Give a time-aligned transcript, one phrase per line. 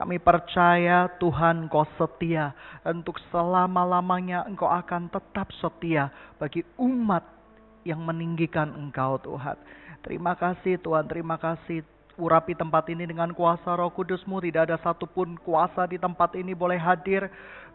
[0.00, 2.56] Kami percaya Tuhan Engkau setia.
[2.88, 6.08] Untuk selama-lamanya Engkau akan tetap setia
[6.40, 7.20] bagi umat
[7.84, 9.60] yang meninggikan Engkau Tuhan.
[10.00, 11.84] Terima kasih Tuhan, terima kasih
[12.18, 14.42] urapi tempat ini dengan kuasa roh kudusmu.
[14.42, 17.28] Tidak ada satupun kuasa di tempat ini boleh hadir.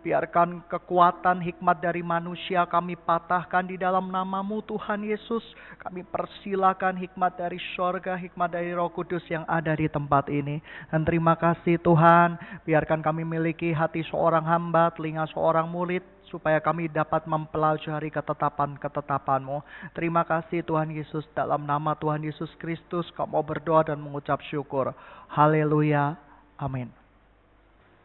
[0.06, 5.42] Biarkan kekuatan hikmat dari manusia kami patahkan di dalam namamu Tuhan Yesus.
[5.82, 10.62] Kami persilakan hikmat dari sorga, hikmat dari roh kudus yang ada di tempat ini.
[10.94, 12.38] Dan terima kasih Tuhan,
[12.70, 19.62] biarkan kami miliki hati seorang hamba, telinga seorang murid, supaya kami dapat mempelajari ketetapan-ketetapanmu.
[19.94, 24.94] Terima kasih Tuhan Yesus, dalam nama Tuhan Yesus Kristus, kau berdoa dan mengucap syukur.
[25.30, 26.18] Haleluya.
[26.56, 26.88] Amin.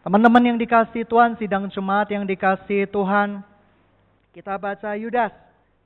[0.01, 3.45] Teman-teman yang dikasih Tuhan, sidang jemaat yang dikasih Tuhan,
[4.32, 5.34] kita baca Yudas.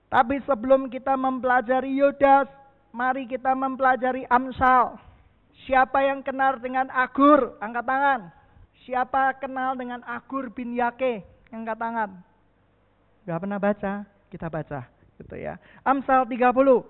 [0.07, 2.47] Tapi sebelum kita mempelajari Yudas,
[2.95, 5.03] mari kita mempelajari Amsal.
[5.67, 7.59] Siapa yang kenal dengan Agur?
[7.59, 8.21] Angkat tangan.
[8.87, 11.34] Siapa kenal dengan Agur bin Yake?
[11.55, 12.11] Angkat tangan.
[13.23, 13.93] Gak pernah baca?
[14.27, 14.81] Kita baca.
[15.23, 15.55] Gitu ya.
[15.87, 16.83] Amsal 30.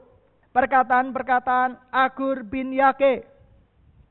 [0.57, 3.35] Perkataan-perkataan Agur bin Yake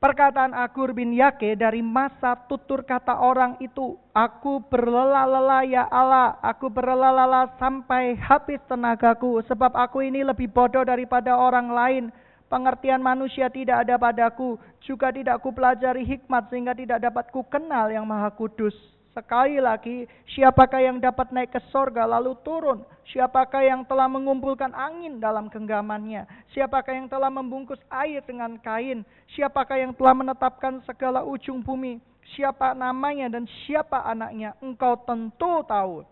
[0.04, 6.68] Perkataan Agur bin Yake dari masa tutur kata orang itu, aku berlelah-lelah ya Allah, aku
[6.68, 12.04] berlelah-lelah sampai habis tenagaku, sebab aku ini lebih bodoh daripada orang lain.
[12.52, 17.88] Pengertian manusia tidak ada padaku, juga tidak ku pelajari hikmat sehingga tidak dapat ku kenal
[17.88, 18.76] yang maha kudus.
[19.14, 22.82] Sekali lagi, siapakah yang dapat naik ke sorga lalu turun?
[23.14, 26.26] Siapakah yang telah mengumpulkan angin dalam genggamannya?
[26.50, 29.06] Siapakah yang telah membungkus air dengan kain?
[29.38, 32.02] Siapakah yang telah menetapkan segala ujung bumi?
[32.34, 34.58] Siapa namanya dan siapa anaknya?
[34.58, 36.02] Engkau tentu tahu.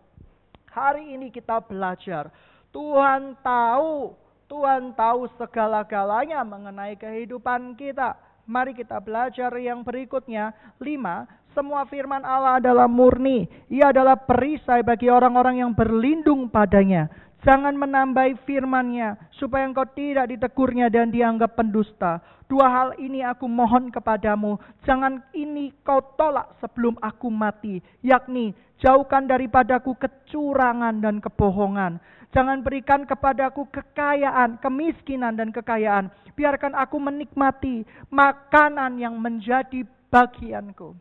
[0.71, 2.31] Hari ini kita belajar.
[2.71, 4.15] Tuhan tahu.
[4.47, 8.15] Tuhan tahu segala-galanya mengenai kehidupan kita.
[8.47, 10.51] Mari kita belajar yang berikutnya.
[10.83, 13.49] Lima, semua firman Allah adalah murni.
[13.73, 17.09] Ia adalah perisai bagi orang-orang yang berlindung padanya.
[17.43, 22.23] Jangan menambahi firmannya supaya engkau tidak ditegurnya dan dianggap pendusta.
[22.47, 24.63] Dua hal ini aku mohon kepadamu.
[24.87, 27.83] Jangan ini kau tolak sebelum aku mati.
[28.07, 31.99] Yakni jauhkan daripadaku kecurangan dan kebohongan.
[32.31, 36.15] Jangan berikan kepadaku kekayaan, kemiskinan dan kekayaan.
[36.39, 40.95] Biarkan aku menikmati makanan yang menjadi bagianku.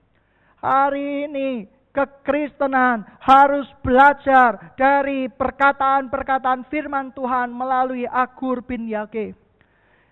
[0.61, 9.33] Hari ini kekristenan harus belajar dari perkataan-perkataan firman Tuhan melalui Agur bin Yake.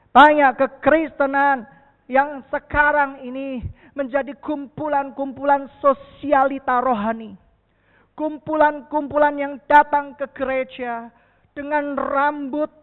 [0.10, 1.70] Banyak kekristenan
[2.10, 3.62] yang sekarang ini
[3.94, 7.38] menjadi kumpulan-kumpulan sosialita rohani.
[8.18, 11.14] Kumpulan-kumpulan yang datang ke gereja
[11.54, 12.74] dengan rambut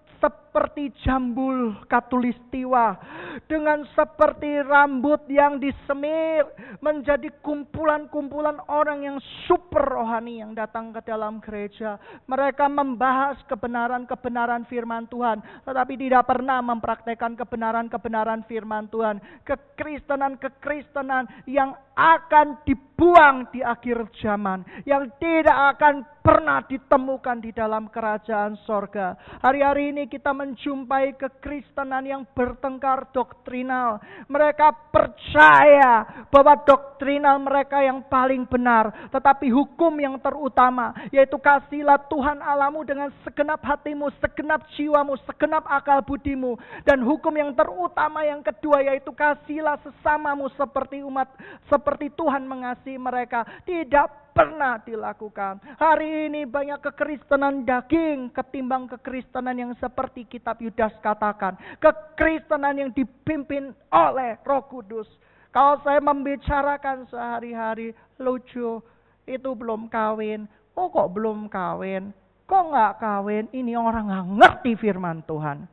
[0.56, 2.96] seperti jambul katulistiwa.
[3.44, 6.48] Dengan seperti rambut yang disemir
[6.80, 12.00] menjadi kumpulan-kumpulan orang yang super rohani yang datang ke dalam gereja.
[12.24, 15.44] Mereka membahas kebenaran-kebenaran firman Tuhan.
[15.68, 19.20] Tetapi tidak pernah mempraktekkan kebenaran-kebenaran firman Tuhan.
[19.44, 24.64] Kekristenan-kekristenan yang akan dibuang di akhir zaman.
[24.88, 29.14] Yang tidak akan pernah ditemukan di dalam kerajaan sorga.
[29.46, 33.98] Hari-hari ini kita menjumpai kekristenan yang bertengkar doktrinal.
[34.30, 39.10] Mereka percaya bahwa doktrinal mereka yang paling benar.
[39.10, 45.98] Tetapi hukum yang terutama yaitu kasihlah Tuhan alamu dengan segenap hatimu, segenap jiwamu, segenap akal
[46.06, 46.54] budimu.
[46.86, 51.26] Dan hukum yang terutama yang kedua yaitu kasihlah sesamamu seperti umat,
[51.66, 53.42] seperti Tuhan mengasihi mereka.
[53.66, 55.80] Tidak pernah dilakukan.
[55.80, 61.56] Hari ini banyak kekristenan daging ketimbang kekristenan yang seperti kitab Yudas katakan.
[61.80, 65.08] Kekristenan yang dipimpin oleh roh kudus.
[65.56, 68.84] Kalau saya membicarakan sehari-hari, lucu,
[69.24, 70.44] itu belum kawin.
[70.76, 72.12] Oh kok belum kawin?
[72.44, 73.48] Kok nggak kawin?
[73.56, 75.64] Ini orang nggak ngerti firman Tuhan.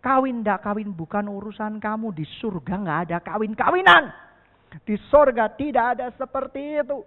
[0.00, 2.16] Kawin ndak kawin bukan urusan kamu.
[2.16, 4.08] Di surga nggak ada kawin-kawinan.
[4.88, 7.04] Di surga tidak ada seperti itu.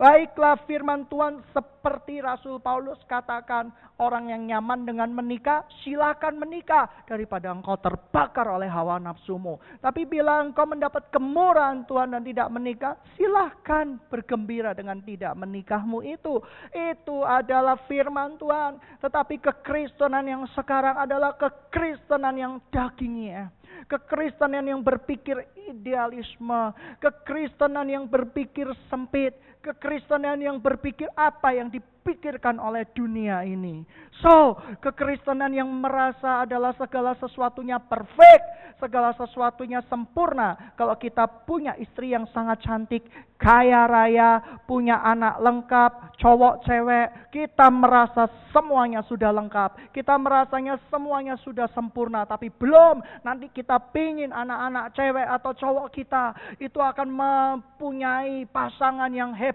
[0.00, 3.68] Baiklah firman Tuhan seperti Rasul Paulus katakan,
[4.00, 9.60] orang yang nyaman dengan menikah, silakan menikah daripada engkau terbakar oleh hawa nafsumu.
[9.84, 16.40] Tapi bila engkau mendapat kemurahan Tuhan dan tidak menikah, silahkan bergembira dengan tidak menikahmu itu.
[16.72, 18.80] Itu adalah firman Tuhan.
[19.04, 23.52] Tetapi kekristenan yang sekarang adalah kekristenan yang dagingnya
[23.86, 32.88] kekristenan yang berpikir idealisme, kekristenan yang berpikir sempit, kekristenan yang berpikir apa yang dipikirkan oleh
[32.96, 33.84] dunia ini.
[34.20, 40.76] So, kekristenan yang merasa adalah segala sesuatunya perfect, segala sesuatunya sempurna.
[40.76, 43.04] Kalau kita punya istri yang sangat cantik,
[43.40, 49.96] kaya raya, punya anak lengkap, cowok cewek, kita merasa semuanya sudah lengkap.
[49.96, 53.00] Kita merasanya semuanya sudah sempurna, tapi belum.
[53.24, 59.49] Nanti kita pingin anak-anak cewek atau cowok kita itu akan mempunyai pasangan yang hebat,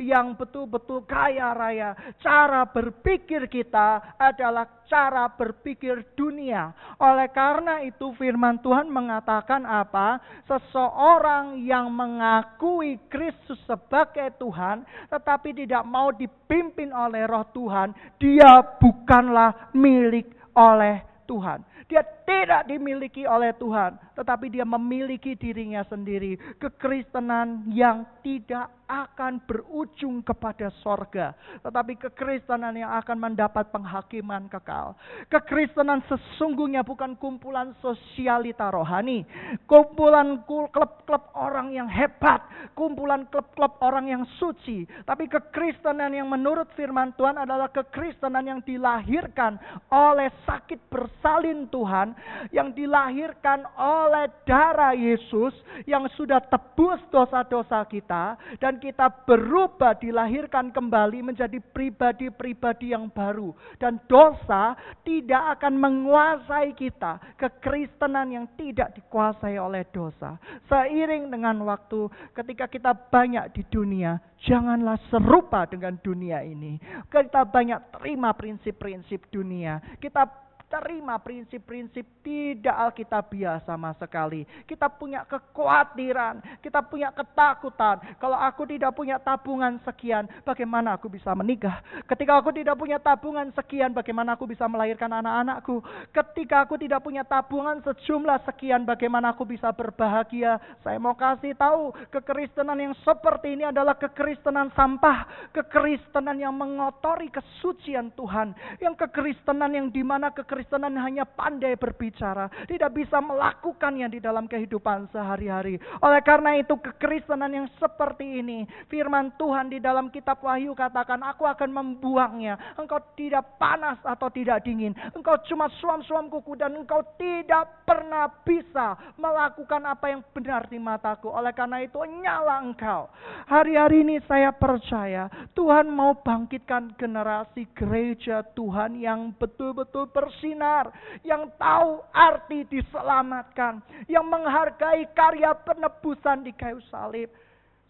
[0.00, 1.94] yang betul-betul kaya raya.
[2.22, 6.72] Cara berpikir kita adalah cara berpikir dunia.
[7.02, 10.18] Oleh karena itu firman Tuhan mengatakan apa?
[10.46, 19.74] Seseorang yang mengakui Kristus sebagai Tuhan, tetapi tidak mau dipimpin oleh roh Tuhan, dia bukanlah
[19.74, 21.60] milik oleh Tuhan.
[21.86, 26.34] Dia tidak dimiliki oleh Tuhan, tetapi dia memiliki dirinya sendiri.
[26.58, 34.94] Kekristenan yang tidak akan berujung kepada sorga, tetapi kekristenan yang akan mendapat penghakiman kekal.
[35.26, 39.26] Kekristenan sesungguhnya bukan kumpulan sosialita rohani,
[39.66, 42.42] kumpulan klub-klub orang yang hebat,
[42.78, 49.58] kumpulan klub-klub orang yang suci, tapi kekristenan yang menurut firman Tuhan adalah kekristenan yang dilahirkan
[49.90, 52.14] oleh sakit bersalin Tuhan.
[52.52, 55.52] Yang dilahirkan oleh darah Yesus.
[55.84, 58.36] Yang sudah tebus dosa-dosa kita.
[58.60, 63.52] Dan kita berubah dilahirkan kembali menjadi pribadi-pribadi yang baru.
[63.80, 67.18] Dan dosa tidak akan menguasai kita.
[67.40, 70.38] Kekristenan yang tidak dikuasai oleh dosa.
[70.70, 72.06] Seiring dengan waktu
[72.36, 76.76] ketika kita banyak di dunia janganlah serupa dengan dunia ini.
[77.08, 79.80] Kita banyak terima prinsip-prinsip dunia.
[79.98, 84.42] Kita terima prinsip-prinsip tidak alkitabiah sama sekali.
[84.66, 88.02] Kita punya kekhawatiran, kita punya ketakutan.
[88.18, 91.78] Kalau aku tidak punya tabungan sekian, bagaimana aku bisa menikah?
[92.10, 95.86] Ketika aku tidak punya tabungan sekian, bagaimana aku bisa melahirkan anak-anakku?
[96.10, 100.58] Ketika aku tidak punya tabungan sejumlah sekian, bagaimana aku bisa berbahagia?
[100.82, 108.10] Saya mau kasih tahu, kekristenan yang seperti ini adalah kekristenan sampah, kekristenan yang mengotori kesucian
[108.18, 108.50] Tuhan,
[108.82, 114.48] yang kekristenan yang di mana kekristenan kekristenan hanya pandai berbicara, tidak bisa melakukannya di dalam
[114.48, 115.76] kehidupan sehari-hari.
[116.00, 121.44] Oleh karena itu kekristenan yang seperti ini, firman Tuhan di dalam kitab Wahyu katakan, aku
[121.44, 122.56] akan membuangnya.
[122.80, 124.96] Engkau tidak panas atau tidak dingin.
[125.12, 131.28] Engkau cuma suam-suam kuku dan engkau tidak pernah bisa melakukan apa yang benar di mataku.
[131.28, 133.12] Oleh karena itu nyala engkau.
[133.44, 140.94] Hari-hari ini saya percaya Tuhan mau bangkitkan generasi gereja Tuhan yang betul-betul bersih bersinar,
[141.26, 147.26] yang tahu arti diselamatkan, yang menghargai karya penebusan di kayu salib.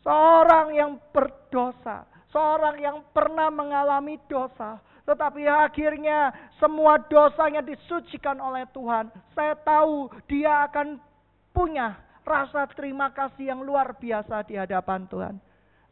[0.00, 9.12] Seorang yang berdosa, seorang yang pernah mengalami dosa, tetapi akhirnya semua dosanya disucikan oleh Tuhan.
[9.37, 10.97] Saya tahu dia akan
[11.53, 15.35] punya rasa terima kasih yang luar biasa di hadapan Tuhan.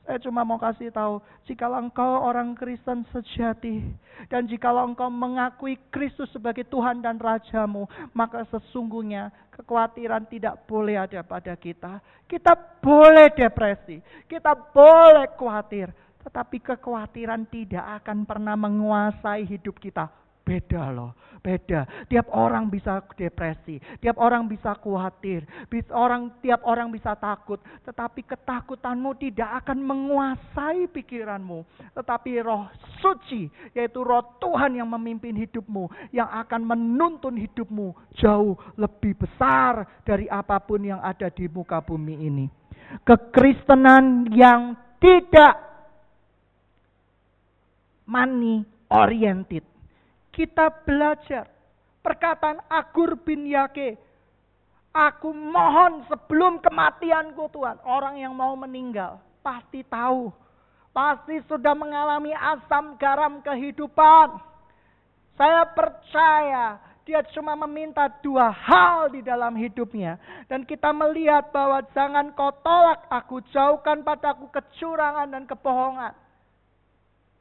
[0.04, 3.80] Saya cuma mau kasih tahu, jika engkau orang Kristen sejati,
[4.28, 11.24] dan jika engkau mengakui Kristus sebagai Tuhan dan Rajamu, maka sesungguhnya kekhawatiran tidak boleh ada
[11.24, 12.04] pada kita.
[12.28, 12.52] Kita
[12.84, 15.88] boleh depresi, kita boleh khawatir,
[16.20, 22.04] tetapi kekhawatiran tidak akan pernah menguasai hidup kita Beda loh, beda.
[22.04, 25.40] Tiap orang bisa depresi, tiap orang bisa khawatir,
[25.88, 31.64] orang tiap orang bisa takut, tetapi ketakutanmu tidak akan menguasai pikiranmu,
[31.96, 32.68] tetapi Roh
[33.00, 40.28] Suci, yaitu Roh Tuhan yang memimpin hidupmu, yang akan menuntun hidupmu jauh lebih besar dari
[40.28, 42.44] apa pun yang ada di muka bumi ini.
[43.00, 45.56] Kekristenan yang tidak
[48.04, 48.60] money
[48.92, 49.73] oriented
[50.34, 51.46] kita belajar
[52.02, 53.96] perkataan Agur bin Yake.
[54.94, 57.82] Aku mohon sebelum kematianku Tuhan.
[57.82, 60.30] Orang yang mau meninggal pasti tahu.
[60.94, 64.38] Pasti sudah mengalami asam garam kehidupan.
[65.34, 70.14] Saya percaya dia cuma meminta dua hal di dalam hidupnya.
[70.46, 76.14] Dan kita melihat bahwa jangan kau tolak aku, jauhkan padaku kecurangan dan kebohongan.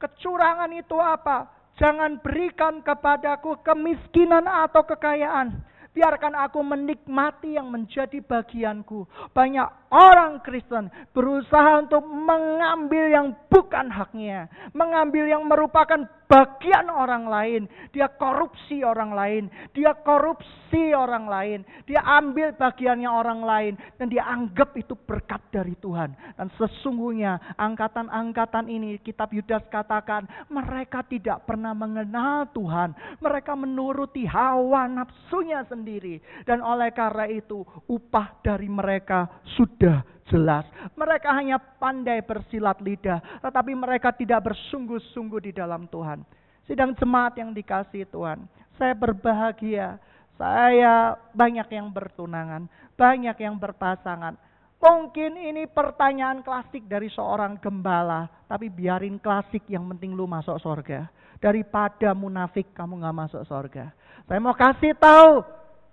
[0.02, 1.53] Kecurangan itu apa?
[1.74, 5.58] Jangan berikan kepadaku kemiskinan atau kekayaan.
[5.94, 9.06] Biarkan aku menikmati yang menjadi bagianku.
[9.30, 17.62] Banyak orang Kristen berusaha untuk mengambil yang bukan haknya, mengambil yang merupakan bagian orang lain.
[17.94, 24.26] Dia korupsi orang lain, dia korupsi orang lain, dia ambil bagiannya orang lain dan dia
[24.26, 26.10] anggap itu berkat dari Tuhan.
[26.34, 33.22] Dan sesungguhnya angkatan-angkatan ini kitab Yudas katakan mereka tidak pernah mengenal Tuhan.
[33.22, 39.83] Mereka menuruti hawa nafsunya sendiri dan oleh karena itu upah dari mereka sudah
[40.28, 40.64] jelas.
[40.96, 46.24] Mereka hanya pandai bersilat lidah, tetapi mereka tidak bersungguh-sungguh di dalam Tuhan.
[46.64, 48.48] Sidang jemaat yang dikasih Tuhan,
[48.80, 50.00] saya berbahagia.
[50.34, 52.66] Saya banyak yang bertunangan,
[52.98, 54.34] banyak yang berpasangan.
[54.82, 61.06] Mungkin ini pertanyaan klasik dari seorang gembala, tapi biarin klasik yang penting lu masuk surga.
[61.38, 63.94] Daripada munafik kamu gak masuk surga.
[64.26, 65.44] Saya mau kasih tahu,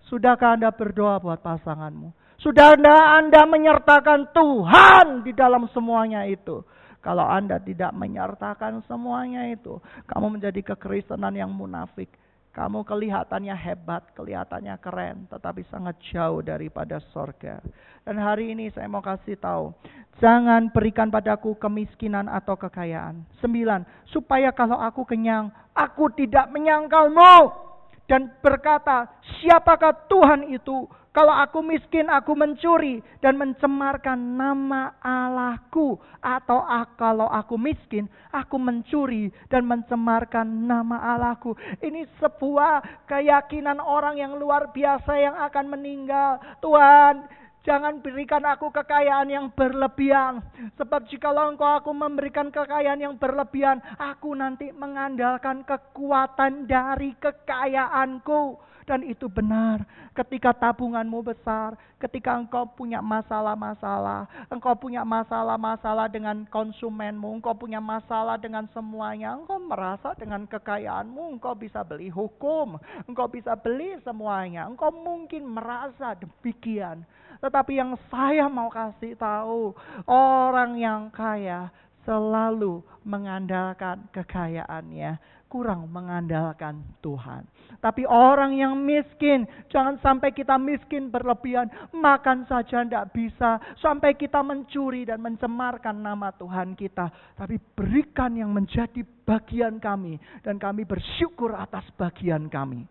[0.09, 2.20] sudahkah Anda berdoa buat pasanganmu?
[2.41, 6.65] Sudah anda, anda menyertakan Tuhan di dalam semuanya itu.
[7.01, 12.13] Kalau Anda tidak menyertakan semuanya itu, kamu menjadi kekristenan yang munafik.
[12.53, 17.57] Kamu kelihatannya hebat, kelihatannya keren, tetapi sangat jauh daripada sorga.
[18.05, 19.73] Dan hari ini saya mau kasih tahu,
[20.21, 23.25] jangan berikan padaku kemiskinan atau kekayaan.
[23.41, 23.81] Sembilan,
[24.13, 27.65] supaya kalau aku kenyang, aku tidak menyangkalmu.
[28.05, 29.07] Dan berkata,
[29.39, 35.99] siapakah Tuhan itu kalau aku miskin, aku mencuri dan mencemarkan nama Allahku.
[36.23, 36.63] Atau
[36.95, 41.51] kalau aku miskin, aku mencuri dan mencemarkan nama Allahku.
[41.83, 46.39] Ini sebuah keyakinan orang yang luar biasa yang akan meninggal.
[46.63, 47.27] Tuhan,
[47.61, 50.41] Jangan berikan aku kekayaan yang berlebihan.
[50.81, 58.57] Sebab jikalau engkau aku memberikan kekayaan yang berlebihan, aku nanti mengandalkan kekuatan dari kekayaanku.
[58.85, 59.85] Dan itu benar.
[60.11, 68.35] Ketika tabunganmu besar, ketika engkau punya masalah-masalah, engkau punya masalah-masalah dengan konsumenmu, engkau punya masalah
[68.41, 74.89] dengan semuanya, engkau merasa dengan kekayaanmu, engkau bisa beli hukum, engkau bisa beli semuanya, engkau
[74.91, 77.05] mungkin merasa demikian.
[77.41, 79.73] Tetapi yang saya mau kasih tahu,
[80.09, 81.73] orang yang kaya
[82.05, 85.17] selalu mengandalkan kekayaannya,
[85.51, 87.43] kurang mengandalkan Tuhan.
[87.83, 94.39] Tapi orang yang miskin, jangan sampai kita miskin berlebihan, makan saja tidak bisa, sampai kita
[94.39, 97.35] mencuri dan mencemarkan nama Tuhan kita.
[97.35, 102.87] Tapi berikan yang menjadi bagian kami, dan kami bersyukur atas bagian kami.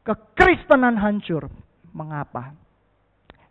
[0.00, 1.52] Kekristenan hancur.
[1.92, 2.56] Mengapa?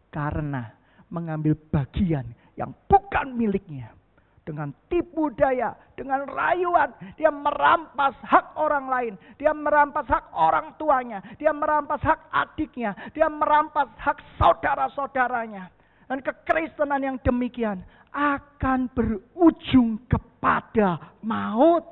[0.10, 0.66] Karena
[1.14, 2.26] mengambil bagian
[2.58, 4.01] yang bukan miliknya.
[4.42, 9.14] Dengan tipu daya, dengan rayuan, dia merampas hak orang lain.
[9.38, 11.22] Dia merampas hak orang tuanya.
[11.38, 12.98] Dia merampas hak adiknya.
[13.14, 15.70] Dia merampas hak saudara-saudaranya.
[16.10, 21.86] Dan kekristenan yang demikian akan berujung kepada maut.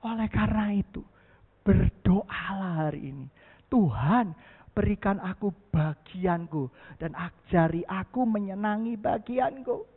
[0.00, 1.04] Oleh karena itu,
[1.68, 3.26] berdoalah hari ini.
[3.68, 4.32] Tuhan,
[4.74, 6.66] Berikan aku bagianku
[6.98, 9.93] dan ajari aku menyenangi bagianku.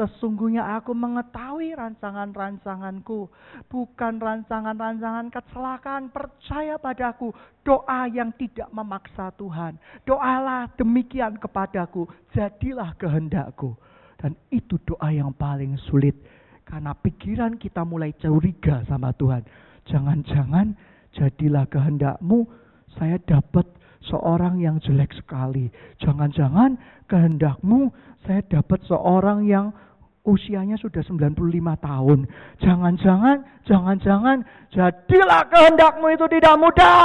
[0.00, 3.28] Sesungguhnya aku mengetahui rancangan-rancanganku,
[3.68, 6.08] bukan rancangan-rancangan kecelakaan.
[6.08, 9.76] Percaya padaku, doa yang tidak memaksa Tuhan.
[10.08, 13.76] Doalah demikian kepadaku, jadilah kehendakku.
[14.16, 16.16] Dan itu doa yang paling sulit.
[16.64, 19.44] Karena pikiran kita mulai curiga sama Tuhan.
[19.84, 20.80] Jangan-jangan
[21.12, 22.48] jadilah kehendakmu
[22.96, 23.68] saya dapat
[24.08, 25.68] seorang yang jelek sekali.
[26.00, 27.92] Jangan-jangan kehendakmu
[28.24, 29.76] saya dapat seorang yang
[30.24, 31.32] usianya sudah 95
[31.80, 32.18] tahun.
[32.60, 37.04] Jangan-jangan, jangan-jangan jadilah kehendakmu itu tidak mudah.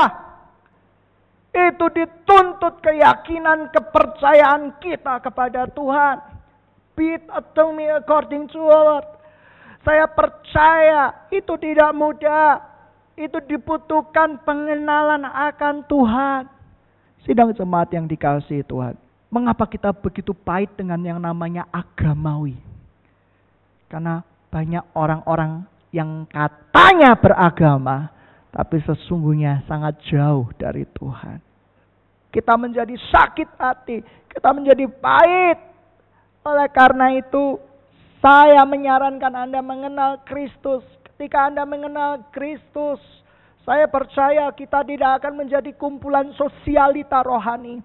[1.56, 6.16] Itu dituntut keyakinan, kepercayaan kita kepada Tuhan.
[6.96, 9.08] Be it to me according to word.
[9.84, 12.76] Saya percaya itu tidak mudah
[13.16, 16.42] itu dibutuhkan pengenalan akan Tuhan.
[17.24, 19.00] Sidang jemaat yang dikasih Tuhan.
[19.32, 22.56] Mengapa kita begitu pahit dengan yang namanya agamawi?
[23.88, 28.12] Karena banyak orang-orang yang katanya beragama,
[28.52, 31.40] tapi sesungguhnya sangat jauh dari Tuhan.
[32.32, 35.60] Kita menjadi sakit hati, kita menjadi pahit.
[36.44, 37.58] Oleh karena itu,
[38.20, 40.84] saya menyarankan Anda mengenal Kristus
[41.16, 43.00] Ketika Anda mengenal Kristus,
[43.64, 47.80] saya percaya kita tidak akan menjadi kumpulan sosialita rohani.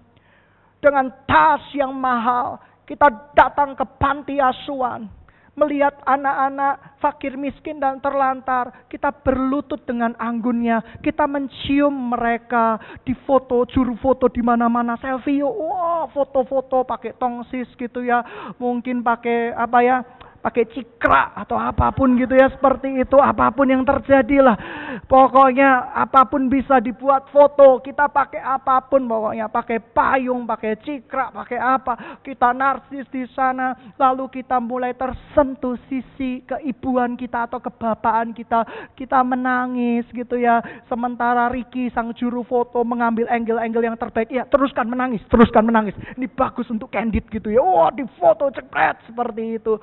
[0.83, 5.07] Dengan tas yang mahal, kita datang ke panti asuhan.
[5.51, 10.79] Melihat anak-anak fakir miskin dan terlantar, kita berlutut dengan anggunnya.
[11.03, 15.43] Kita mencium mereka di foto, juru foto di mana-mana, selfie.
[15.43, 18.23] Wah, foto-foto pakai tongsis gitu ya.
[18.55, 19.97] Mungkin pakai apa ya?
[20.41, 24.57] Pakai cikra atau apa pun gitu ya seperti itu apa pun yang terjadi lah.
[25.05, 29.47] Pokoknya apa pun bisa dibuat foto kita pakai apa pun pokoknya.
[29.47, 31.93] Pakai payung pakai cikra pakai apa.
[32.25, 38.65] Kita narsis di sana lalu kita mulai tersentuh sisi keibuan kita atau kebapaan kita.
[38.97, 40.59] Kita menangis gitu ya.
[40.89, 44.33] Sementara Ricky sang juru foto mengambil angle-angle yang terbaik.
[44.33, 45.93] Ya teruskan menangis teruskan menangis.
[46.17, 47.61] Ini bagus untuk candid gitu ya.
[47.61, 49.77] Wah di foto cepet seperti itu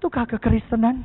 [0.00, 1.04] Itukah kekristenan?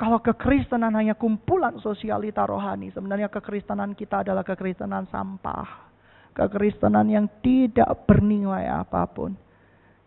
[0.00, 5.92] Kalau kekristenan hanya kumpulan sosialita rohani, sebenarnya kekristenan kita adalah kekristenan sampah.
[6.32, 9.36] Kekristenan yang tidak bernilai apa pun.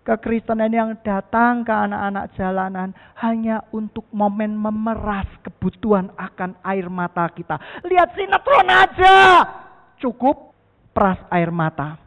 [0.02, 2.90] Kekristenan yang datang ke anak-anak jalanan
[3.22, 7.62] hanya untuk momen memeras kebutuhan akan air mata kita.
[7.86, 9.18] Lihat sinetron aja.
[10.02, 10.50] Cukup
[10.98, 12.02] peras air mata.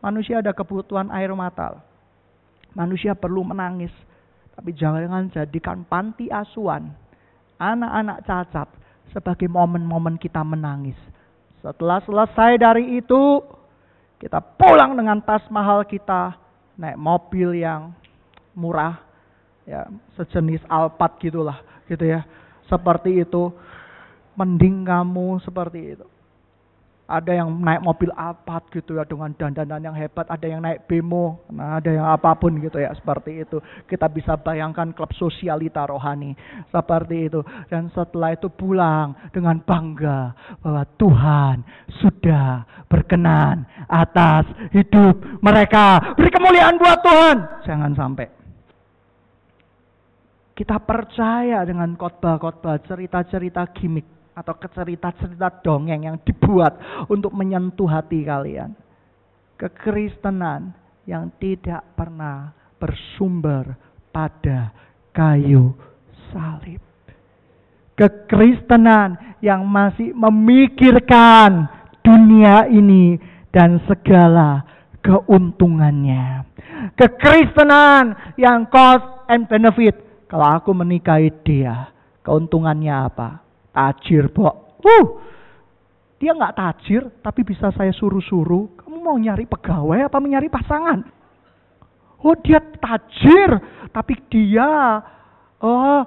[0.00, 1.84] Manusia ada kebutuhan air mata.
[2.72, 3.92] Manusia perlu menangis
[4.58, 6.90] tapi jangan jadikan panti asuhan
[7.62, 8.68] anak-anak cacat
[9.14, 10.98] sebagai momen-momen kita menangis.
[11.62, 13.38] Setelah selesai dari itu,
[14.18, 16.34] kita pulang dengan tas mahal kita,
[16.74, 17.94] naik mobil yang
[18.58, 18.98] murah,
[19.62, 19.86] ya
[20.18, 22.26] sejenis Alphard gitulah, gitu ya.
[22.66, 23.54] Seperti itu,
[24.34, 26.06] mending kamu seperti itu.
[27.08, 31.40] Ada yang naik mobil Alphard gitu ya dengan dandanan yang hebat, ada yang naik bemo,
[31.48, 33.64] nah ada yang apa pun gitu ya seperti itu.
[33.88, 36.36] Kita bisa bayangkan klub sosialita rohani
[36.68, 37.40] seperti itu.
[37.72, 41.56] Dan setelah itu pulang dengan bangga bahwa Tuhan
[41.96, 44.44] sudah berkenan atas
[44.76, 46.12] hidup mereka.
[46.12, 47.36] Beri kemuliaan buat Tuhan.
[47.64, 48.28] Jangan sampai
[50.52, 56.78] kita percaya dengan khotbah-khotbah, cerita-cerita gimmick atau cerita-cerita dongeng yang dibuat
[57.10, 58.70] untuk menyentuh hati kalian.
[59.58, 60.70] Kekristenan
[61.02, 63.74] yang tidak pernah bersumber
[64.14, 64.70] pada
[65.10, 65.74] kayu
[66.30, 66.78] salib.
[67.98, 71.66] Kekristenan yang masih memikirkan
[72.06, 73.18] dunia ini
[73.50, 74.62] dan segala
[75.02, 76.46] keuntungannya.
[76.94, 79.98] Kekristenan yang cost and benefit.
[80.30, 81.90] Kalau aku menikahi dia,
[82.22, 83.47] keuntungannya apa?
[83.72, 84.80] Tajir, Pok.
[84.82, 85.06] Uh,
[86.18, 88.82] dia nggak tajir, tapi bisa saya suruh-suruh.
[88.82, 91.06] Kamu mau nyari pegawai apa mencari pasangan?
[92.18, 93.54] Oh, dia tajir,
[93.94, 94.98] tapi dia
[95.62, 96.02] oh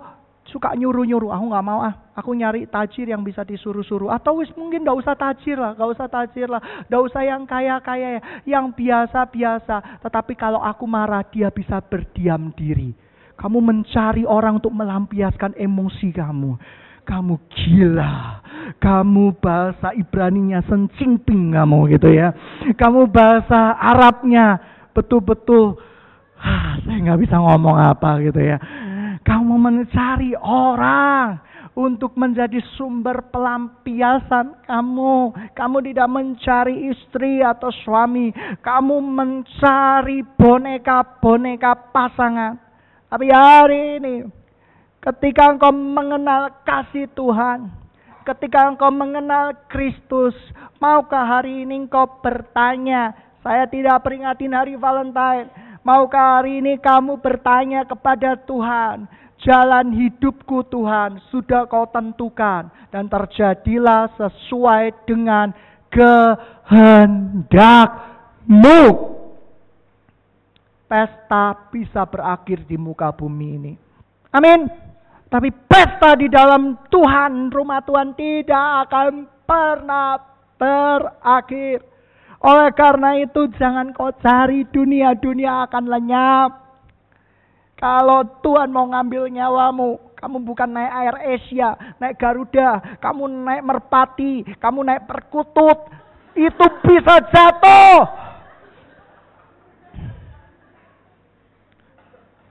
[0.52, 1.32] suka nyuruh-nyuruh.
[1.32, 1.96] Aku nggak mau ah.
[2.12, 4.12] Aku nyari tajir yang bisa disuruh-suruh.
[4.12, 6.60] Atau wis mungkin nggak usah tajir lah, nggak usah tajir lah,
[6.92, 8.22] nggak usah yang kaya-kaya, ya.
[8.44, 10.04] yang biasa-biasa.
[10.04, 12.92] Tetapi kalau aku marah, dia bisa berdiam diri.
[13.40, 16.60] Kamu mencari orang untuk melampiaskan emosi kamu.
[17.12, 18.40] Kamu gila.
[18.80, 22.32] Kamu bahasa Ibraninya sencingping kamu gitu ya.
[22.80, 24.56] Kamu bahasa Arabnya
[24.96, 25.76] betul-betul
[26.40, 28.56] ah, saya nggak bisa ngomong apa gitu ya.
[29.28, 31.44] Kamu mencari orang
[31.76, 35.36] untuk menjadi sumber pelampiasan kamu.
[35.52, 38.32] Kamu tidak mencari istri atau suami.
[38.64, 42.56] Kamu mencari boneka-boneka pasangan.
[43.12, 44.41] Tapi hari ini
[45.02, 47.74] Ketika engkau mengenal kasih Tuhan,
[48.22, 50.38] ketika engkau mengenal Kristus,
[50.78, 55.50] maukah hari ini engkau bertanya, saya tidak peringatin hari Valentine,
[55.82, 59.10] maukah hari ini kamu bertanya kepada Tuhan,
[59.42, 65.50] jalan hidupku Tuhan sudah kau tentukan dan terjadilah sesuai dengan
[65.90, 67.58] kehendakmu.
[70.86, 73.74] Pesta bisa berakhir di muka bumi ini.
[74.30, 74.91] Amin.
[75.32, 80.20] Tapi pesta di dalam Tuhan, rumah Tuhan tidak akan pernah
[80.60, 81.88] berakhir.
[82.44, 86.52] Oleh karena itu jangan kau cari dunia, dunia akan lenyap.
[87.80, 94.44] Kalau Tuhan mau ngambil nyawamu, kamu bukan naik air Asia, naik Garuda, kamu naik merpati,
[94.60, 95.90] kamu naik perkutut,
[96.36, 98.31] itu bisa jatuh.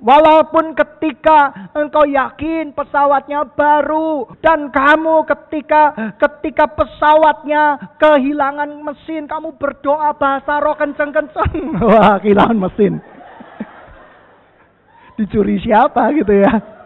[0.01, 10.17] Walaupun ketika engkau yakin pesawatnya baru dan kamu ketika ketika pesawatnya kehilangan mesin kamu berdoa
[10.17, 11.53] bahasa roh kenceng-kenceng.
[11.85, 12.97] Wah, kehilangan mesin.
[15.21, 16.81] Dicuri siapa gitu ya.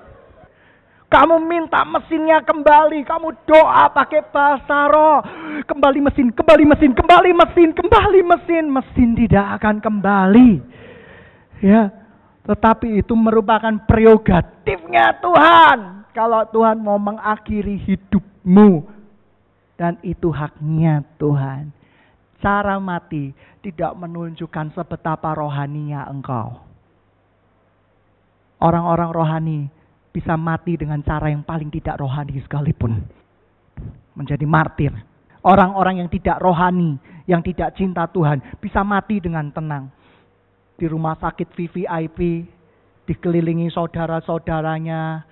[1.07, 5.23] Kamu minta mesinnya kembali, kamu doa pakai bahasa roh.
[5.63, 8.65] Kembali mesin, kembali mesin, kembali mesin, kembali mesin.
[8.75, 10.59] Mesin tidak akan kembali.
[11.63, 11.95] Ya,
[12.45, 16.05] Tetapi itu merupakan prerogatifnya Tuhan.
[16.13, 18.85] Kalau Tuhan mau mengakhiri hidupmu.
[19.75, 21.73] Dan itu haknya Tuhan.
[22.39, 23.33] Cara mati
[23.65, 26.61] tidak menunjukkan sebetapa rohaninya engkau.
[28.61, 29.61] Orang-orang rohani
[30.15, 33.03] bisa mati dengan cara yang paling tidak rohani sekalipun.
[34.15, 34.93] Menjadi martir.
[35.43, 39.91] Orang-orang yang tidak rohani, yang tidak cinta Tuhan, bisa mati dengan tenang
[40.75, 42.19] di rumah sakit VVIP,
[43.07, 45.23] dikelilingi saudara-saudaranya.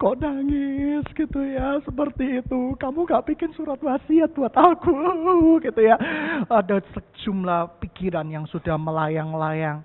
[0.00, 2.72] kok nangis gitu ya, seperti itu.
[2.80, 4.92] Kamu gak bikin surat wasiat buat aku
[5.66, 6.00] gitu ya.
[6.48, 9.84] Ada sejumlah pikiran yang sudah melayang-layang.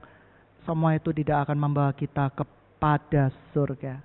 [0.63, 3.99] Semua itu tidak akan membawa kita kepada surga.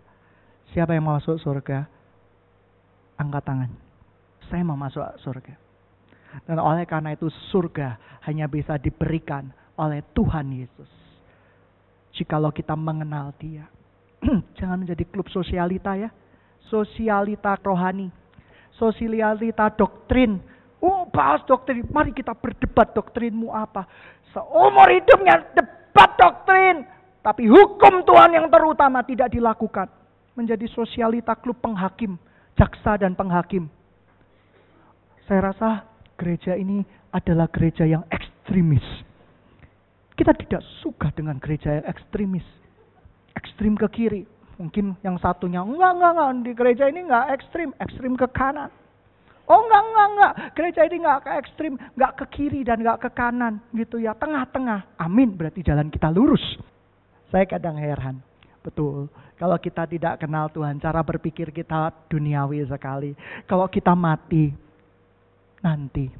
[0.74, 1.86] Siapa yang mau masuk surga?
[3.14, 3.70] Angkat tangan.
[4.50, 5.54] Saya mau masuk surga.
[6.46, 10.90] Dan oleh karena itu surga hanya bisa diberikan oleh Tuhan Yesus.
[12.12, 13.64] Jikalau kita mengenal dia.
[14.60, 16.12] Jangan menjadi klub sosialita ya.
[16.68, 18.12] Sosialita rohani.
[18.76, 20.36] Sosialita doktrin.
[20.84, 21.88] Oh bahas doktrin.
[21.88, 23.88] Mari kita berdebat doktrinmu apa.
[24.36, 26.84] Seumur hidupnya debat doktrin.
[27.24, 29.88] Tapi hukum Tuhan yang terutama tidak dilakukan.
[30.36, 32.20] Menjadi sosialita klub penghakim.
[32.60, 33.72] Jaksa dan penghakim.
[35.24, 35.88] Saya rasa
[36.20, 38.84] gereja ini adalah gereja yang ekstremis
[40.20, 42.44] kita tidak suka dengan gereja yang ekstremis.
[43.32, 44.22] Ekstrim ke kiri.
[44.60, 46.30] Mungkin yang satunya, enggak, enggak, enggak.
[46.44, 47.72] Di gereja ini enggak ekstrim.
[47.80, 48.68] Ekstrim ke kanan.
[49.48, 50.32] Oh enggak, enggak, enggak.
[50.52, 51.72] Gereja ini enggak ke ekstrim.
[51.96, 53.64] Enggak ke kiri dan enggak ke kanan.
[53.72, 54.12] Gitu ya.
[54.12, 55.00] Tengah-tengah.
[55.00, 55.32] Amin.
[55.32, 56.44] Berarti jalan kita lurus.
[57.32, 58.20] Saya kadang heran.
[58.60, 59.08] Betul.
[59.40, 63.16] Kalau kita tidak kenal Tuhan, cara berpikir kita duniawi sekali.
[63.48, 64.52] Kalau kita mati,
[65.64, 66.12] nanti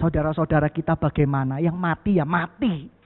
[0.00, 1.60] saudara-saudara kita bagaimana?
[1.60, 3.01] Yang mati ya mati.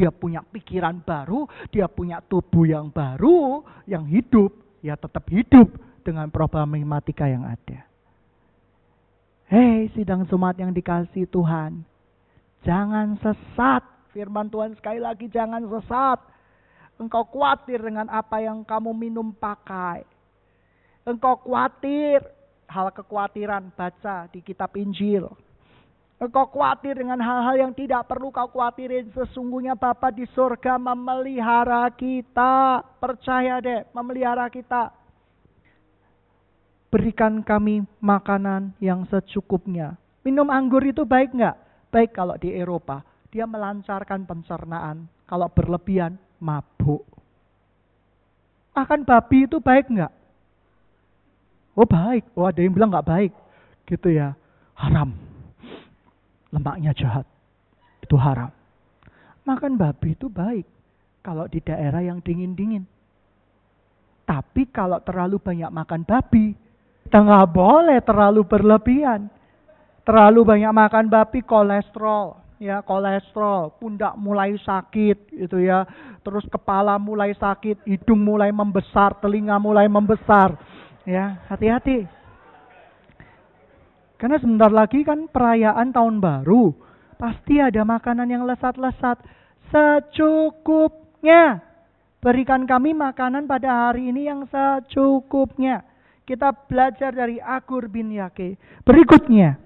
[0.00, 4.48] Dia punya pikiran baru, dia punya tubuh yang baru, yang hidup,
[4.80, 5.68] ya tetap hidup
[6.00, 7.84] dengan problematika yang ada.
[9.44, 11.84] Hei sidang sumat yang dikasih Tuhan.
[12.64, 13.84] Jangan sesat.
[14.16, 16.16] Firman Tuhan sekali lagi jangan sesat.
[16.96, 20.08] Engkau khawatir dengan apa yang kamu minum pakai.
[21.04, 22.24] Engkau khawatir
[22.72, 25.28] hal kekhawatiran baca di kitab Injil.
[26.20, 29.08] Engkau khawatir dengan hal-hal yang tidak perlu kau khawatirin.
[29.16, 32.84] Sesungguhnya Bapa di surga memelihara kita.
[33.00, 34.92] Percaya deh, memelihara kita.
[36.92, 39.96] Berikan kami makanan yang secukupnya.
[40.20, 41.56] Minum anggur itu baik nggak?
[41.88, 43.00] Baik kalau di Eropa.
[43.32, 45.08] Dia melancarkan pencernaan.
[45.24, 47.00] Kalau berlebihan, mabuk.
[48.76, 50.12] Makan babi itu baik nggak?
[51.80, 52.28] Oh baik.
[52.36, 53.32] Oh ada yang bilang nggak baik.
[53.88, 54.36] Gitu ya.
[54.76, 55.29] Haram
[56.54, 57.26] lemaknya jahat.
[58.02, 58.50] Itu haram.
[59.46, 60.66] Makan babi itu baik
[61.24, 62.84] kalau di daerah yang dingin-dingin.
[64.26, 66.54] Tapi kalau terlalu banyak makan babi,
[67.02, 69.26] kita nggak boleh terlalu berlebihan.
[70.06, 75.82] Terlalu banyak makan babi kolesterol, ya kolesterol, pundak mulai sakit, itu ya.
[76.22, 80.54] Terus kepala mulai sakit, hidung mulai membesar, telinga mulai membesar,
[81.02, 82.19] ya hati-hati.
[84.20, 86.76] Karena sebentar lagi kan perayaan tahun baru.
[87.16, 89.16] Pasti ada makanan yang lesat-lesat.
[89.72, 91.64] Secukupnya.
[92.20, 95.80] Berikan kami makanan pada hari ini yang secukupnya.
[96.28, 98.60] Kita belajar dari Agur bin Yake.
[98.84, 99.56] Berikutnya.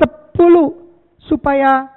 [0.00, 0.80] Sepuluh.
[1.28, 1.92] Supaya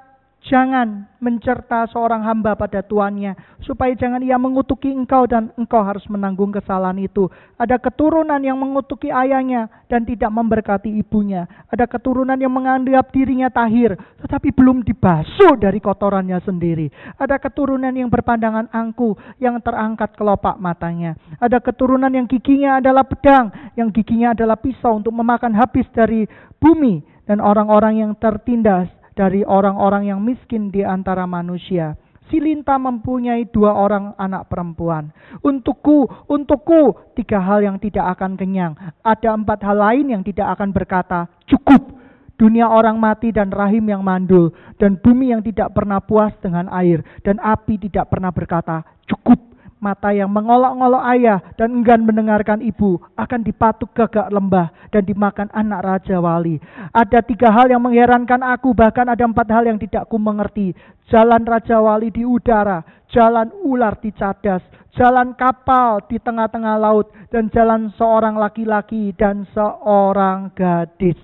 [0.45, 3.34] Jangan mencerta seorang hamba pada tuannya,
[3.65, 7.25] supaya jangan ia mengutuki engkau dan engkau harus menanggung kesalahan itu.
[7.58, 11.49] Ada keturunan yang mengutuki ayahnya dan tidak memberkati ibunya.
[11.73, 16.93] Ada keturunan yang menganggap dirinya tahir, tetapi belum dibasuh dari kotorannya sendiri.
[17.17, 21.17] Ada keturunan yang berpandangan angku, yang terangkat kelopak matanya.
[21.41, 26.29] Ada keturunan yang giginya adalah pedang, yang giginya adalah pisau untuk memakan habis dari
[26.62, 31.95] bumi dan orang-orang yang tertindas dari orang-orang yang miskin di antara manusia.
[32.28, 35.13] Si Linta mempunyai dua orang anak perempuan.
[35.45, 38.73] Untukku, untukku, tiga hal yang tidak akan kenyang.
[39.06, 41.95] Ada empat hal lain yang tidak akan berkata, cukup.
[42.36, 44.51] Dunia orang mati dan rahim yang mandul.
[44.75, 47.06] Dan bumi yang tidak pernah puas dengan air.
[47.23, 49.54] Dan api tidak pernah berkata, cukup
[49.85, 55.85] mata yang mengolok-ngolok ayah dan enggan mendengarkan ibu akan dipatuk gagak lembah dan dimakan anak
[55.85, 56.57] raja wali.
[56.89, 60.73] Ada tiga hal yang mengherankan aku, bahkan ada empat hal yang tidak ku mengerti.
[61.13, 62.81] Jalan raja wali di udara,
[63.13, 64.65] jalan ular di cadas,
[64.97, 71.19] jalan kapal di tengah-tengah laut, dan jalan seorang laki-laki dan seorang gadis.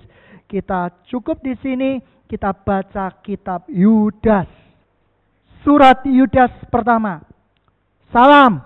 [0.46, 1.90] Kita cukup di sini,
[2.30, 4.46] kita baca kitab Yudas.
[5.66, 7.31] Surat Yudas pertama.
[8.12, 8.60] Salam.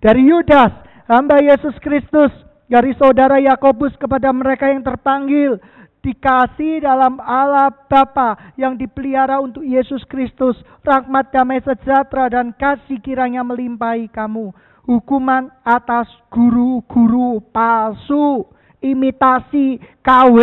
[0.00, 0.72] Dari Yudas,
[1.04, 2.32] hamba Yesus Kristus,
[2.64, 5.60] dari saudara Yakobus kepada mereka yang terpanggil,
[6.00, 13.44] dikasih dalam Allah Bapa yang dipelihara untuk Yesus Kristus, rahmat damai sejahtera dan kasih kiranya
[13.44, 14.48] melimpahi kamu.
[14.88, 18.48] Hukuman atas guru-guru palsu,
[18.80, 20.40] imitasi, KW,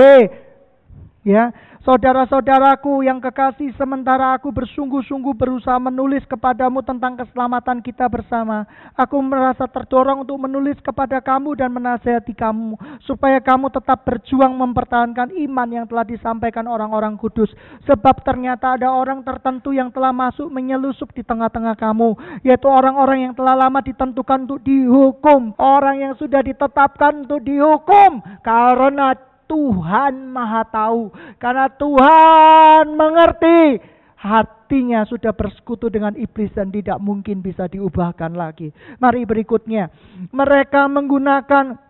[1.30, 8.68] ya Saudara-saudaraku yang kekasih, sementara aku bersungguh-sungguh berusaha menulis kepadamu tentang keselamatan kita bersama.
[9.00, 12.76] Aku merasa terdorong untuk menulis kepada kamu dan menasehati kamu,
[13.08, 17.48] supaya kamu tetap berjuang mempertahankan iman yang telah disampaikan orang-orang kudus.
[17.88, 23.34] Sebab ternyata ada orang tertentu yang telah masuk menyelusup di tengah-tengah kamu, yaitu orang-orang yang
[23.39, 31.10] telah lama ditentukan untuk dihukum, orang yang sudah ditetapkan untuk dihukum, karena Tuhan Maha Tahu,
[31.42, 33.82] karena Tuhan mengerti
[34.20, 38.70] hatinya sudah bersekutu dengan iblis dan tidak mungkin bisa diubahkan lagi.
[39.02, 39.90] Mari berikutnya,
[40.30, 41.88] mereka menggunakan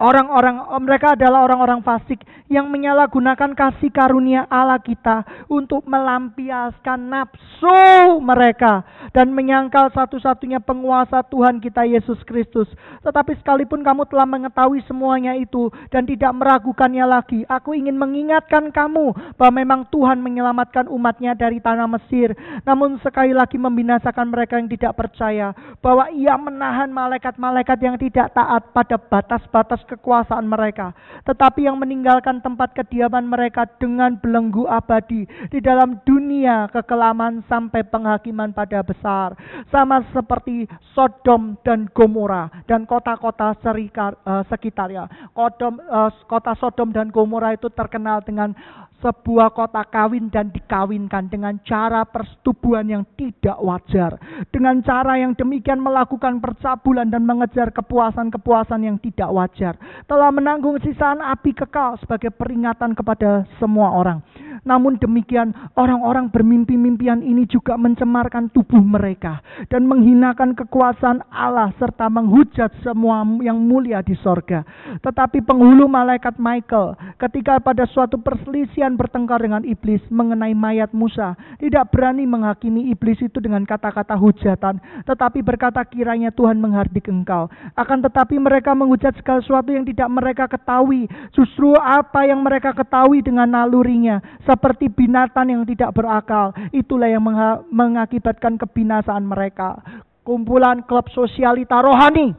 [0.00, 8.80] Orang-orang mereka adalah orang-orang fasik yang menyalahgunakan kasih karunia Allah kita untuk melampiaskan nafsu mereka
[9.12, 12.66] dan menyangkal satu-satunya penguasa Tuhan kita Yesus Kristus.
[13.04, 19.12] Tetapi sekalipun kamu telah mengetahui semuanya itu dan tidak meragukannya lagi, aku ingin mengingatkan kamu
[19.36, 22.32] bahwa memang Tuhan menyelamatkan umatnya dari tanah Mesir.
[22.64, 25.52] Namun sekali lagi membinasakan mereka yang tidak percaya
[25.84, 30.94] bahwa ia menahan malaikat-malaikat yang tidak taat pada batas-batas kekuasaan mereka,
[31.26, 38.54] tetapi yang meninggalkan tempat kediaman mereka dengan belenggu abadi di dalam dunia kekelaman sampai penghakiman
[38.54, 39.34] pada besar,
[39.74, 45.34] sama seperti Sodom dan Gomora dan kota-kota uh, sekitarnya.
[45.34, 48.54] Uh, kota Sodom dan Gomora itu terkenal dengan
[49.00, 54.20] sebuah kota kawin dan dikawinkan dengan cara persetubuhan yang tidak wajar.
[54.52, 59.74] Dengan cara yang demikian melakukan percabulan dan mengejar kepuasan-kepuasan yang tidak wajar.
[60.06, 64.20] Telah menanggung sisaan api kekal sebagai peringatan kepada semua orang.
[64.64, 69.40] Namun demikian orang-orang bermimpi-mimpian ini juga mencemarkan tubuh mereka.
[69.72, 74.64] Dan menghinakan kekuasaan Allah serta menghujat semua yang mulia di sorga.
[75.00, 81.36] Tetapi penghulu malaikat Michael ketika pada suatu perselisihan bertengkar dengan iblis mengenai mayat Musa.
[81.60, 84.80] Tidak berani menghakimi iblis itu dengan kata-kata hujatan.
[85.08, 87.48] Tetapi berkata kiranya Tuhan menghardik engkau.
[87.76, 91.06] Akan tetapi mereka menghujat segala sesuatu yang tidak mereka ketahui.
[91.30, 94.18] Justru apa yang mereka ketahui dengan nalurinya.
[94.42, 96.50] Seperti binatang yang tidak berakal.
[96.74, 97.22] Itulah yang
[97.70, 99.78] mengakibatkan kebinasaan mereka.
[100.26, 102.34] Kumpulan klub sosialita rohani.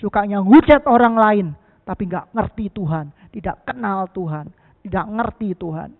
[0.00, 1.46] Sukanya hujat orang lain.
[1.84, 3.12] Tapi nggak ngerti Tuhan.
[3.30, 4.50] Tidak kenal Tuhan
[4.84, 5.90] tidak ngerti Tuhan.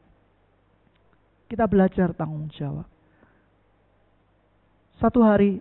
[1.50, 2.86] Kita belajar tanggung jawab.
[5.02, 5.58] Satu hari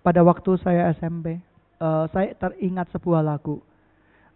[0.00, 1.38] pada waktu saya SMP,
[1.78, 3.60] uh, saya teringat sebuah lagu.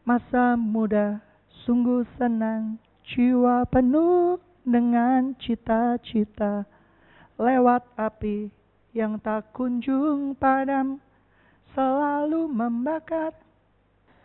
[0.07, 1.19] Masa muda
[1.67, 6.63] sungguh senang, jiwa penuh dengan cita-cita.
[7.35, 8.47] Lewat api
[8.95, 11.03] yang tak kunjung padam,
[11.75, 13.35] selalu membakar.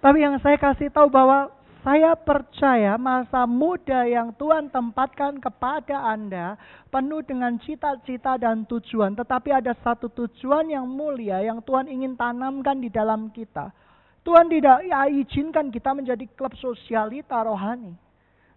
[0.06, 1.50] Tapi yang saya kasih tahu bahwa
[1.82, 6.62] saya percaya masa muda yang Tuhan tempatkan kepada Anda
[6.94, 9.18] penuh dengan cita-cita dan tujuan.
[9.18, 13.74] Tetapi ada satu tujuan yang mulia yang Tuhan ingin tanamkan di dalam kita.
[14.22, 17.98] Tuhan tidak izinkan kita menjadi klub sosialita rohani.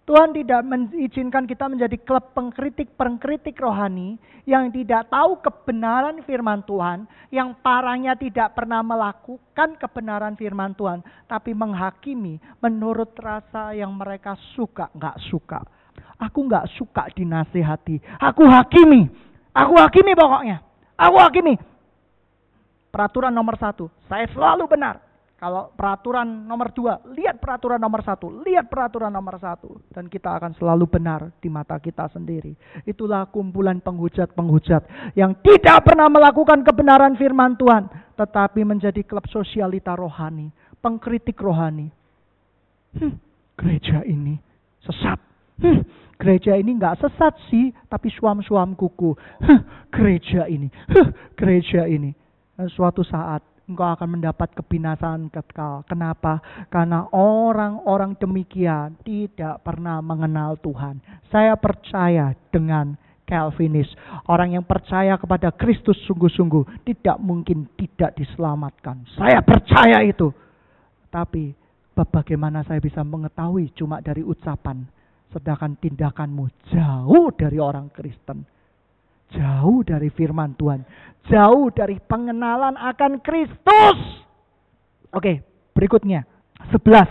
[0.05, 7.57] Tuhan tidak mengizinkan kita menjadi klub pengkritik-pengkritik rohani yang tidak tahu kebenaran firman Tuhan, yang
[7.64, 15.16] parahnya tidak pernah melakukan kebenaran firman Tuhan, tapi menghakimi menurut rasa yang mereka suka, nggak
[15.33, 15.64] suka.
[16.20, 19.09] Aku nggak suka dinasehati, aku hakimi,
[19.57, 20.61] aku hakimi pokoknya,
[21.00, 21.55] aku hakimi.
[22.92, 25.00] Peraturan nomor satu, saya selalu benar.
[25.44, 29.76] Kalau peraturan nomor dua, lihat peraturan nomor satu, lihat peraturan nomor satu.
[29.92, 32.57] Dan kita akan selalu benar di mata kita sendiri.
[32.88, 37.92] Itulah kumpulan penghujat-penghujat yang tidak pernah melakukan kebenaran firman Tuhan.
[38.16, 40.48] Tetapi menjadi klub sosialita rohani,
[40.80, 41.92] pengkritik rohani.
[42.96, 43.12] Hm,
[43.61, 44.40] gereja ini
[44.80, 45.20] sesat.
[45.61, 45.85] Hm,
[46.16, 49.12] gereja ini nggak sesat sih, tapi suam-suam kuku.
[49.44, 52.16] Hm, gereja ini, hm, gereja ini.
[52.57, 55.85] Dan suatu saat engkau akan mendapat kebinasaan kekal.
[55.88, 56.40] Kenapa?
[56.68, 61.00] Karena orang-orang demikian tidak pernah mengenal Tuhan.
[61.33, 63.88] Saya percaya dengan Calvinis.
[64.29, 69.09] Orang yang percaya kepada Kristus sungguh-sungguh tidak mungkin tidak diselamatkan.
[69.16, 70.29] Saya percaya itu.
[71.09, 71.57] Tapi
[71.96, 74.85] bagaimana saya bisa mengetahui cuma dari ucapan
[75.35, 78.46] sedangkan tindakanmu jauh dari orang Kristen.
[79.32, 80.84] Jauh dari firman Tuhan.
[81.32, 83.98] Jauh dari pengenalan akan Kristus.
[85.14, 85.40] Oke,
[85.72, 86.28] berikutnya.
[86.68, 87.08] Sebelas.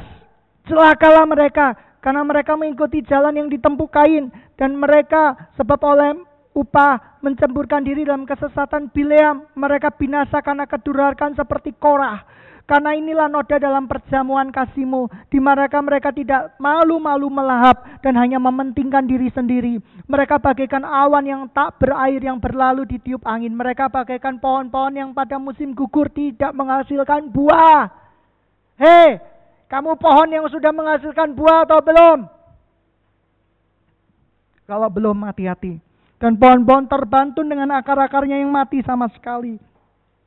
[0.70, 1.74] Celakalah mereka
[2.04, 6.20] karena mereka mengikuti jalan yang ditempuh Kain dan mereka sebab oleh
[6.54, 12.22] upah mencemburkan diri dalam kesesatan Bileam mereka binasa karena kedurhakaan seperti Korah
[12.64, 19.04] karena inilah noda dalam perjamuan kasihmu, di mereka mereka tidak malu-malu melahap dan hanya mementingkan
[19.04, 19.84] diri sendiri.
[20.08, 23.52] Mereka bagaikan awan yang tak berair yang berlalu di tiup angin.
[23.52, 27.92] Mereka bagaikan pohon-pohon yang pada musim gugur tidak menghasilkan buah.
[28.80, 29.20] Hei,
[29.68, 32.20] kamu pohon yang sudah menghasilkan buah atau belum?
[34.64, 35.84] Kalau belum, hati-hati.
[36.16, 39.60] Dan pohon-pohon terbantun dengan akar-akarnya yang mati sama sekali.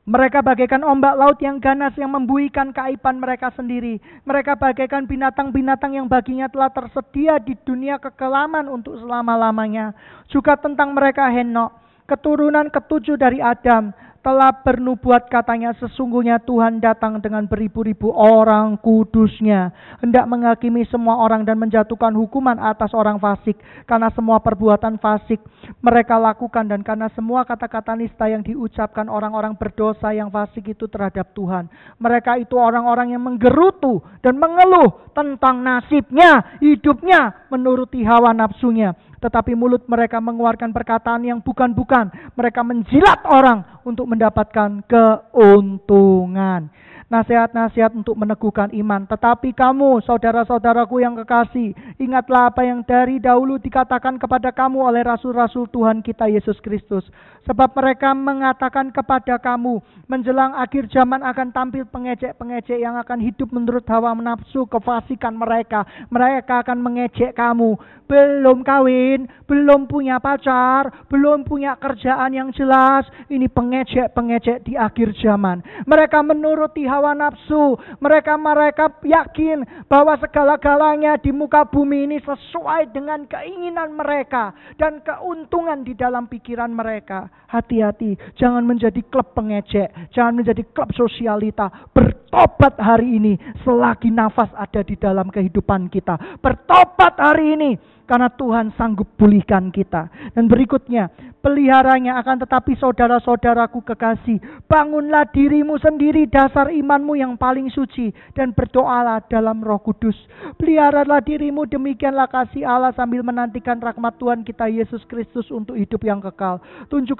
[0.07, 3.99] Mereka bagaikan ombak laut yang ganas yang membuikan keaiban mereka sendiri.
[4.23, 9.91] Mereka bagaikan binatang-binatang yang baginya telah tersedia di dunia kekelaman untuk selama-lamanya.
[10.31, 11.75] Juga tentang mereka Henok,
[12.07, 19.71] keturunan ketujuh dari Adam, telah bernubuat katanya sesungguhnya Tuhan datang dengan beribu-ribu orang kudusnya.
[20.03, 23.57] Hendak menghakimi semua orang dan menjatuhkan hukuman atas orang fasik.
[23.87, 25.41] Karena semua perbuatan fasik
[25.81, 31.31] mereka lakukan dan karena semua kata-kata nista yang diucapkan orang-orang berdosa yang fasik itu terhadap
[31.33, 31.69] Tuhan.
[31.97, 39.85] Mereka itu orang-orang yang menggerutu dan mengeluh tentang nasibnya hidupnya menuruti hawa nafsunya tetapi mulut
[39.89, 42.09] mereka mengeluarkan perkataan yang bukan-bukan.
[42.37, 46.69] Mereka menjilat orang untuk mendapatkan keuntungan
[47.07, 49.07] nasihat-nasihat untuk meneguhkan iman.
[49.07, 55.71] Tetapi kamu, saudara-saudaraku yang kekasih, ingatlah apa yang dari dahulu dikatakan kepada kamu oleh rasul-rasul
[55.71, 57.07] Tuhan kita Yesus Kristus.
[57.49, 63.87] Sebab mereka mengatakan kepada kamu, menjelang akhir zaman akan tampil pengejek-pengejek yang akan hidup menurut
[63.89, 65.87] hawa nafsu kefasikan mereka.
[66.13, 67.79] Mereka akan mengejek kamu.
[68.07, 73.03] Belum kawin, belum punya pacar, belum punya kerjaan yang jelas.
[73.27, 75.59] Ini pengejek-pengejek di akhir zaman.
[75.83, 77.79] Mereka menuruti hawa hawa nafsu.
[78.03, 85.87] Mereka mereka yakin bahwa segala-galanya di muka bumi ini sesuai dengan keinginan mereka dan keuntungan
[85.87, 87.31] di dalam pikiran mereka.
[87.47, 91.71] Hati-hati, jangan menjadi klub pengecek, jangan menjadi klub sosialita.
[91.95, 96.43] Bertobat hari ini selagi nafas ada di dalam kehidupan kita.
[96.43, 97.71] Bertobat hari ini
[98.07, 100.07] karena Tuhan sanggup pulihkan kita.
[100.31, 101.11] Dan berikutnya,
[101.43, 109.21] peliharanya akan tetapi saudara-saudaraku kekasih, bangunlah dirimu sendiri dasar imanmu yang paling suci dan berdoalah
[109.27, 110.15] dalam Roh Kudus.
[110.55, 116.23] Peliharalah dirimu demikianlah kasih Allah sambil menantikan rahmat Tuhan kita Yesus Kristus untuk hidup yang
[116.23, 116.63] kekal.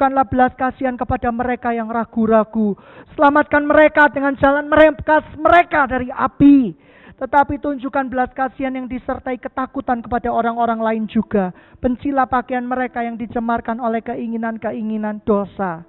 [0.08, 2.80] Tunjukkanlah belas kasihan kepada mereka yang ragu-ragu.
[3.12, 6.72] Selamatkan mereka dengan jalan mereka mereka dari api
[7.20, 11.52] tetapi tunjukkan belas kasihan yang disertai ketakutan kepada orang-orang lain juga.
[11.84, 15.84] Bencilah pakaian mereka yang dicemarkan oleh keinginan-keinginan dosa.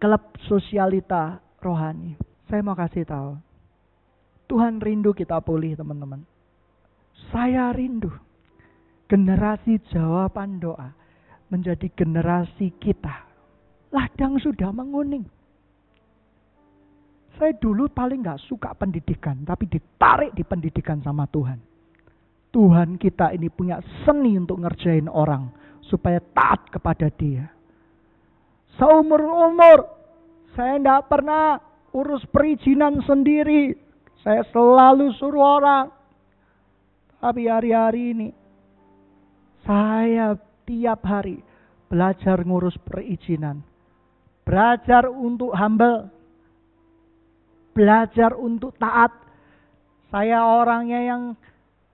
[0.00, 2.16] Kelab sosialita rohani.
[2.48, 3.36] Saya mau kasih tahu.
[4.48, 6.24] Tuhan rindu kita pulih teman-teman.
[7.28, 8.08] Saya rindu.
[9.12, 11.01] Generasi jawaban doa
[11.52, 13.28] menjadi generasi kita.
[13.92, 15.28] Ladang sudah menguning
[17.42, 21.58] saya dulu paling nggak suka pendidikan, tapi ditarik di pendidikan sama Tuhan.
[22.52, 25.48] Tuhan kita ini punya seni untuk ngerjain orang
[25.88, 27.48] supaya taat kepada Dia.
[28.76, 29.78] Seumur umur
[30.52, 31.56] saya tidak pernah
[31.96, 33.74] urus perizinan sendiri.
[34.20, 35.90] Saya selalu suruh orang.
[37.18, 38.28] Tapi hari-hari ini
[39.64, 41.40] saya tiap hari
[41.92, 43.60] belajar ngurus perizinan.
[44.42, 46.10] Belajar untuk humble,
[47.76, 49.12] belajar untuk taat.
[50.10, 51.22] Saya orangnya yang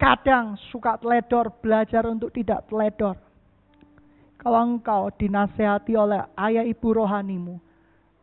[0.00, 3.18] kadang suka teledor, belajar untuk tidak teledor.
[4.38, 7.58] Kalau engkau dinasehati oleh ayah ibu rohanimu,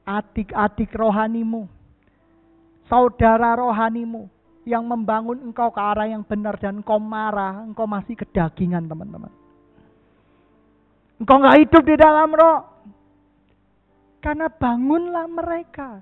[0.08, 1.68] adik-adik rohanimu,
[2.88, 4.32] saudara rohanimu,
[4.66, 9.30] yang membangun engkau ke arah yang benar dan engkau marah, engkau masih kedagingan teman-teman.
[11.16, 12.60] Engkau nggak hidup di dalam roh.
[14.20, 16.02] Karena bangunlah mereka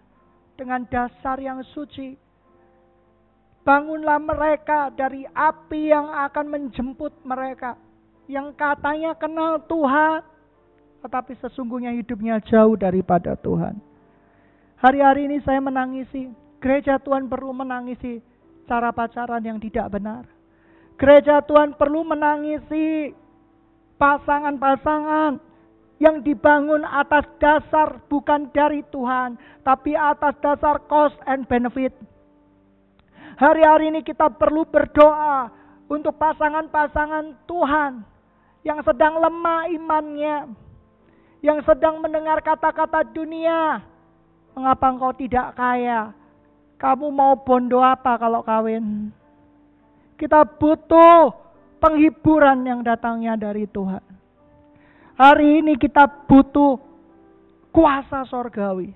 [0.58, 2.16] dengan dasar yang suci.
[3.64, 7.78] Bangunlah mereka dari api yang akan menjemput mereka.
[8.26, 10.24] Yang katanya kenal Tuhan.
[11.04, 13.76] Tetapi sesungguhnya hidupnya jauh daripada Tuhan.
[14.80, 16.32] Hari-hari ini saya menangisi.
[16.64, 18.24] Gereja Tuhan perlu menangisi
[18.68, 20.24] cara pacaran yang tidak benar.
[20.96, 23.12] Gereja Tuhan perlu menangisi
[24.04, 25.40] pasangan-pasangan
[26.04, 31.96] yang dibangun atas dasar bukan dari Tuhan, tapi atas dasar cost and benefit.
[33.40, 35.48] Hari-hari ini kita perlu berdoa
[35.88, 38.04] untuk pasangan-pasangan Tuhan
[38.68, 40.52] yang sedang lemah imannya,
[41.40, 43.80] yang sedang mendengar kata-kata dunia.
[44.52, 46.12] Mengapa engkau tidak kaya?
[46.76, 49.16] Kamu mau bondo apa kalau kawin?
[50.20, 51.43] Kita butuh
[51.84, 54.00] penghiburan yang datangnya dari Tuhan.
[55.20, 56.80] Hari ini kita butuh
[57.76, 58.96] kuasa sorgawi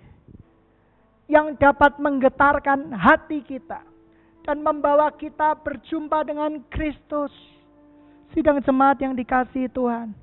[1.27, 3.83] yang dapat menggetarkan hati kita
[4.47, 7.35] dan membawa kita berjumpa dengan Kristus.
[8.31, 10.15] Sidang jemaat yang dikasih Tuhan.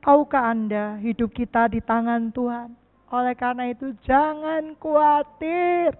[0.00, 2.72] Tahukah Anda hidup kita di tangan Tuhan?
[3.12, 5.92] Oleh karena itu jangan khawatir.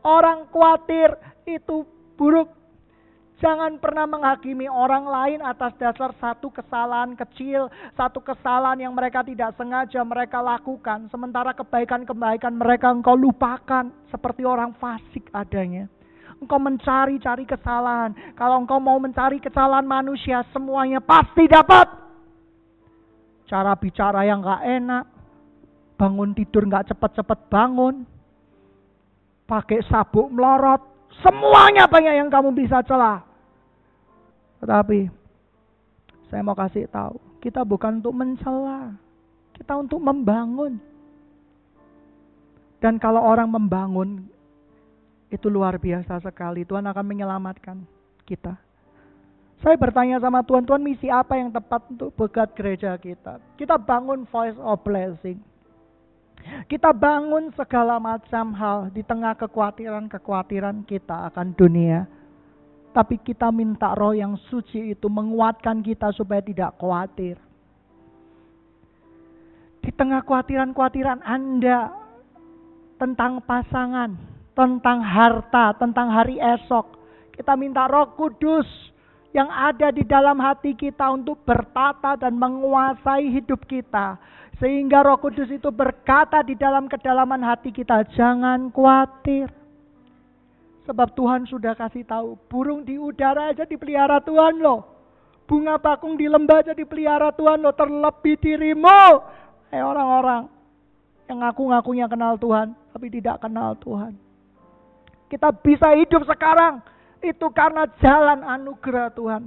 [0.00, 1.12] Orang khawatir
[1.44, 1.84] itu
[2.16, 2.61] buruk.
[3.42, 7.66] Jangan pernah menghakimi orang lain atas dasar satu kesalahan kecil,
[7.98, 11.10] satu kesalahan yang mereka tidak sengaja mereka lakukan.
[11.10, 15.90] Sementara kebaikan-kebaikan mereka engkau lupakan seperti orang fasik adanya.
[16.38, 18.14] Engkau mencari-cari kesalahan.
[18.38, 21.90] Kalau engkau mau mencari kesalahan manusia, semuanya pasti dapat
[23.50, 25.04] cara bicara yang gak enak,
[25.98, 28.06] bangun tidur gak cepet-cepet bangun,
[29.50, 33.31] pakai sabuk melorot, semuanya banyak yang kamu bisa celah.
[34.62, 35.10] Tetapi
[36.30, 38.94] saya mau kasih tahu, kita bukan untuk mencela,
[39.58, 40.78] kita untuk membangun.
[42.78, 44.26] Dan kalau orang membangun,
[45.32, 46.62] itu luar biasa sekali.
[46.62, 47.82] Tuhan akan menyelamatkan
[48.22, 48.54] kita.
[49.62, 53.38] Saya bertanya sama Tuhan, Tuhan misi apa yang tepat untuk begat gereja kita?
[53.54, 55.38] Kita bangun voice of blessing.
[56.66, 62.10] Kita bangun segala macam hal di tengah kekhawatiran-kekhawatiran kita akan dunia.
[62.92, 67.40] Tapi kita minta roh yang suci itu menguatkan kita supaya tidak khawatir.
[69.82, 71.90] Di tengah kekhawatiran-kekhawatiran Anda
[73.00, 74.14] tentang pasangan,
[74.52, 77.00] tentang harta, tentang hari esok.
[77.32, 78.68] Kita minta roh kudus
[79.32, 84.20] yang ada di dalam hati kita untuk bertata dan menguasai hidup kita.
[84.60, 89.61] Sehingga roh kudus itu berkata di dalam kedalaman hati kita, jangan khawatir.
[90.82, 94.82] Sebab Tuhan sudah kasih tahu, burung di udara aja dipelihara Tuhan loh.
[95.46, 99.06] Bunga bakung di lembah aja dipelihara Tuhan loh, terlebih dirimu.
[99.70, 100.50] Eh orang-orang
[101.30, 104.18] yang ngaku-ngakunya kenal Tuhan, tapi tidak kenal Tuhan.
[105.30, 106.82] Kita bisa hidup sekarang
[107.22, 109.42] itu karena jalan anugerah Tuhan.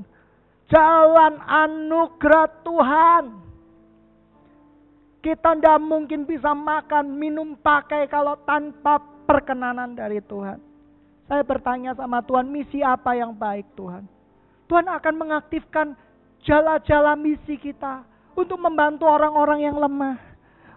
[0.71, 3.23] Jalan anugerah Tuhan.
[5.21, 10.74] Kita tidak mungkin bisa makan, minum, pakai kalau tanpa perkenanan dari Tuhan.
[11.25, 14.05] Saya bertanya sama Tuhan, misi apa yang baik Tuhan?
[14.69, 15.97] Tuhan akan mengaktifkan
[16.45, 18.05] jala-jala misi kita
[18.37, 20.21] untuk membantu orang-orang yang lemah,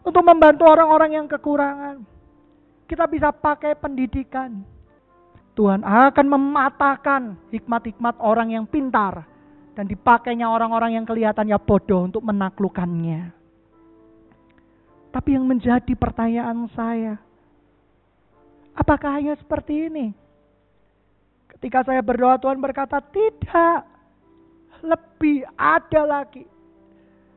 [0.01, 2.01] untuk membantu orang-orang yang kekurangan.
[2.89, 4.65] Kita bisa pakai pendidikan,
[5.53, 7.23] Tuhan akan mematahkan
[7.53, 9.27] hikmat-hikmat orang yang pintar
[9.77, 13.37] dan dipakainya orang-orang yang kelihatannya bodoh untuk menaklukkannya.
[15.13, 17.19] Tapi yang menjadi pertanyaan saya,
[18.73, 20.28] apakah hanya seperti ini?
[21.59, 23.83] Ketika saya berdoa Tuhan berkata, tidak,
[24.83, 26.47] lebih ada lagi.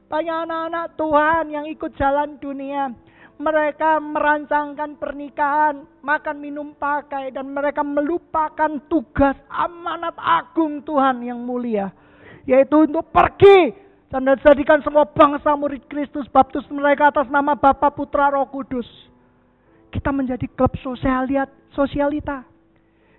[0.06, 2.94] Banyak anak-anak Tuhan yang ikut jalan dunia
[3.42, 11.90] mereka merancangkan pernikahan, makan minum pakai, dan mereka melupakan tugas amanat agung Tuhan yang mulia,
[12.46, 13.74] yaitu untuk pergi
[14.14, 18.86] dan menjadikan semua bangsa murid Kristus baptis mereka atas nama Bapa Putra Roh Kudus.
[19.90, 20.72] Kita menjadi klub
[21.74, 22.51] sosialita.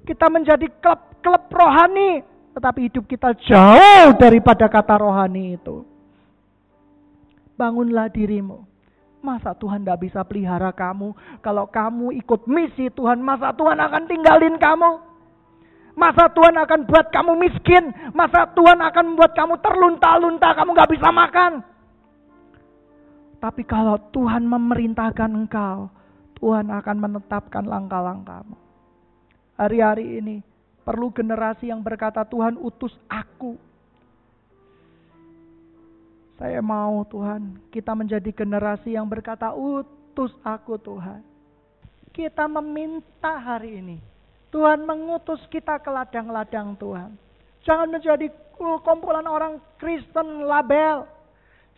[0.03, 2.27] Kita menjadi klub-klub rohani,
[2.59, 5.87] tetapi hidup kita jauh daripada kata rohani itu.
[7.55, 8.73] Bangunlah dirimu
[9.23, 11.15] Masa Tuhan tidak bisa pelihara kamu?
[11.39, 14.99] Kalau kamu ikut misi Tuhan, masa Tuhan akan tinggalin kamu?
[15.95, 17.95] Masa Tuhan akan buat kamu miskin?
[18.19, 21.63] Masa Tuhan akan membuat kamu terlunta-lunta, kamu gak bisa makan?
[23.39, 25.87] Tapi kalau Tuhan memerintahkan engkau,
[26.43, 28.62] Tuhan akan menetapkan langkah-langkahmu.
[29.57, 30.37] Hari-hari ini
[30.83, 33.55] perlu generasi yang berkata, Tuhan utus aku
[36.43, 41.23] saya mau Tuhan, kita menjadi generasi yang berkata, utus aku Tuhan.
[42.11, 44.03] Kita meminta hari ini.
[44.51, 47.15] Tuhan mengutus kita ke ladang-ladang Tuhan.
[47.63, 48.27] Jangan menjadi
[48.59, 51.07] kumpulan orang Kristen label.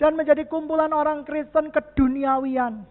[0.01, 2.89] Jangan menjadi kumpulan orang Kristen keduniawian.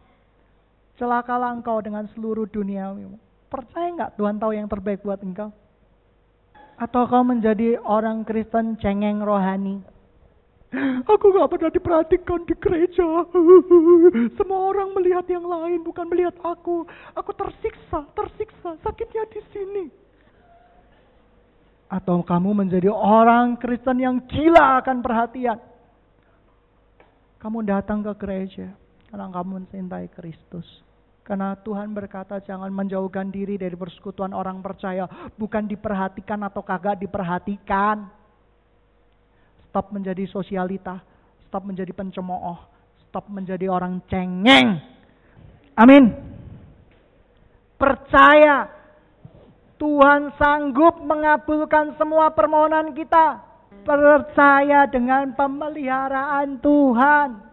[1.02, 3.18] Celakalah engkau dengan seluruh duniawimu.
[3.54, 5.54] Percaya nggak Tuhan tahu yang terbaik buat engkau?
[6.82, 9.78] Atau kau menjadi orang Kristen cengeng rohani?
[11.14, 13.06] Aku gak pernah diperhatikan di gereja.
[14.42, 16.90] Semua orang melihat yang lain, bukan melihat aku.
[17.14, 19.86] Aku tersiksa, tersiksa, sakitnya di sini.
[21.94, 25.62] Atau kamu menjadi orang Kristen yang gila akan perhatian.
[27.38, 28.74] Kamu datang ke gereja
[29.14, 30.66] karena kamu mencintai Kristus.
[31.24, 35.08] Karena Tuhan berkata jangan menjauhkan diri dari persekutuan orang percaya.
[35.40, 38.12] Bukan diperhatikan atau kagak diperhatikan.
[39.72, 41.00] Stop menjadi sosialita.
[41.48, 42.60] Stop menjadi pencemooh.
[43.08, 44.84] Stop menjadi orang cengeng.
[45.80, 46.12] Amin.
[47.80, 48.68] Percaya
[49.80, 53.54] Tuhan sanggup mengabulkan semua permohonan kita
[53.84, 57.53] percaya dengan pemeliharaan Tuhan.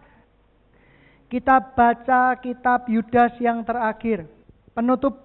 [1.31, 4.27] Kita baca kitab Yudas yang terakhir.
[4.75, 5.15] Penutup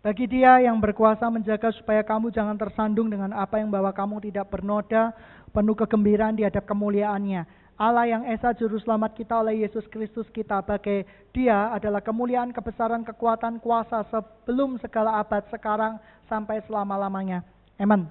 [0.00, 4.48] bagi dia yang berkuasa menjaga supaya kamu jangan tersandung dengan apa yang bawa kamu tidak
[4.48, 5.12] bernoda,
[5.52, 7.44] penuh kegembiraan di hadap kemuliaannya.
[7.76, 11.04] Allah yang Esa Juru Selamat kita oleh Yesus Kristus kita bagi
[11.36, 16.00] dia adalah kemuliaan, kebesaran, kekuatan, kuasa sebelum segala abad sekarang
[16.32, 17.44] sampai selama-lamanya.
[17.76, 18.08] Amen.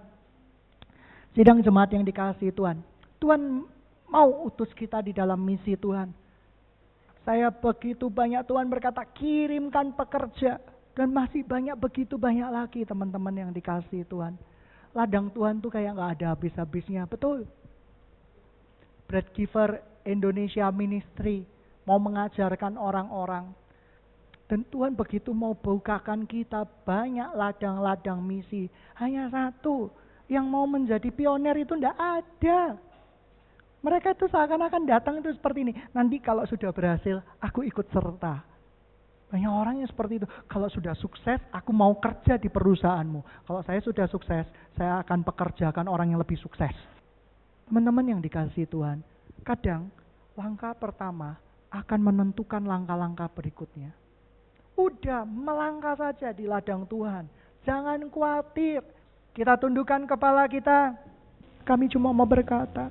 [1.33, 2.85] Sidang jemaat yang dikasih Tuhan.
[3.17, 3.65] Tuhan
[4.05, 6.28] mau utus kita di dalam misi Tuhan.
[7.29, 10.57] Saya begitu banyak Tuhan berkata kirimkan pekerja.
[10.97, 14.33] Dan masih banyak begitu banyak lagi teman-teman yang dikasih Tuhan.
[14.97, 17.05] Ladang Tuhan tuh kayak gak ada habis-habisnya.
[17.05, 17.45] Betul.
[19.05, 19.77] Bread Giver
[20.09, 21.45] Indonesia Ministry
[21.85, 23.53] mau mengajarkan orang-orang.
[24.49, 28.65] Dan Tuhan begitu mau bukakan kita banyak ladang-ladang misi.
[28.97, 29.93] Hanya satu,
[30.25, 32.88] yang mau menjadi pionir itu tidak ada.
[33.79, 35.73] Mereka itu seakan-akan datang itu seperti ini.
[35.95, 38.43] Nanti kalau sudah berhasil, aku ikut serta.
[39.29, 40.27] Banyak orang yang seperti itu.
[40.49, 43.45] Kalau sudah sukses, aku mau kerja di perusahaanmu.
[43.45, 46.73] Kalau saya sudah sukses, saya akan pekerjakan orang yang lebih sukses.
[47.69, 49.05] Teman-teman yang dikasih Tuhan,
[49.45, 49.93] kadang
[50.33, 51.37] langkah pertama
[51.69, 53.93] akan menentukan langkah-langkah berikutnya.
[54.73, 57.29] Udah, melangkah saja di ladang Tuhan.
[57.69, 58.81] Jangan khawatir.
[59.37, 60.97] Kita tundukkan kepala kita.
[61.67, 62.89] Kami cuma mau berkata,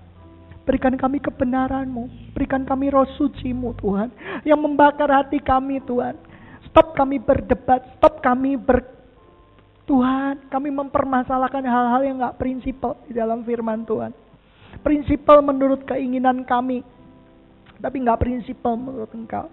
[0.68, 4.12] berikan kami kebenaranmu, berikan kami roh sucimu Tuhan,
[4.44, 6.12] yang membakar hati kami Tuhan.
[6.68, 8.84] Stop kami berdebat, stop kami ber...
[9.88, 14.12] Tuhan, kami mempermasalahkan hal-hal yang gak prinsipal di dalam firman Tuhan.
[14.84, 16.84] Prinsipal menurut keinginan kami,
[17.80, 19.48] tapi gak prinsipal menurut Engkau.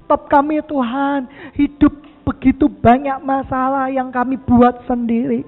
[0.00, 1.28] Stop kami Tuhan,
[1.60, 1.92] hidup
[2.24, 5.44] begitu banyak masalah yang kami buat sendiri.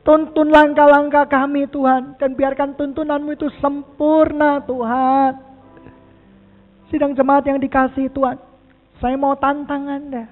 [0.00, 2.16] Tuntun langkah-langkah kami Tuhan.
[2.16, 5.32] Dan biarkan tuntunanmu itu sempurna Tuhan.
[6.90, 8.40] Sidang jemaat yang dikasih Tuhan.
[8.98, 10.28] Saya mau tantang Anda.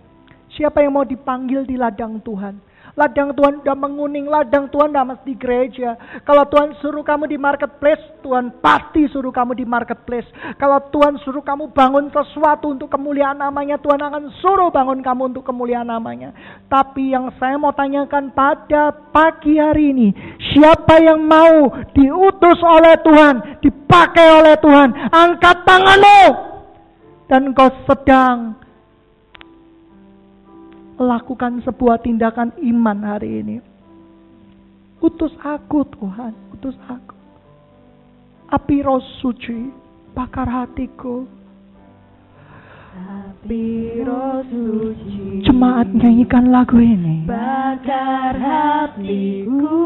[0.52, 2.67] Siapa yang mau dipanggil di ladang Tuhan?
[2.98, 5.94] Ladang Tuhan udah menguning, ladang Tuhan udah mesti gereja.
[6.26, 10.26] Kalau Tuhan suruh kamu di marketplace, Tuhan pasti suruh kamu di marketplace.
[10.58, 15.46] Kalau Tuhan suruh kamu bangun sesuatu untuk kemuliaan namanya, Tuhan akan suruh bangun kamu untuk
[15.46, 16.34] kemuliaan namanya.
[16.66, 20.08] Tapi yang saya mau tanyakan pada pagi hari ini,
[20.50, 26.22] siapa yang mau diutus oleh Tuhan, dipakai oleh Tuhan, angkat tanganmu.
[27.30, 28.58] Dan kau sedang
[30.98, 33.56] lakukan sebuah tindakan iman hari ini.
[34.98, 37.14] Utus aku Tuhan, utus aku.
[38.50, 39.70] Api roh suci,
[40.10, 41.22] bakar hatiku.
[42.98, 45.46] Api roh suci.
[45.46, 47.22] Jemaat nyanyikan lagu ini.
[47.30, 49.78] Bakar hatiku.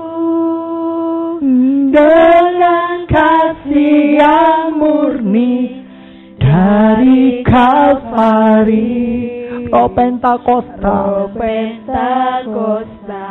[1.93, 5.85] Dengan kasih yang murni
[6.41, 9.32] dari Kalvari.
[9.73, 10.85] Roh Pentakosta.
[10.85, 13.25] Roh Pentakosta.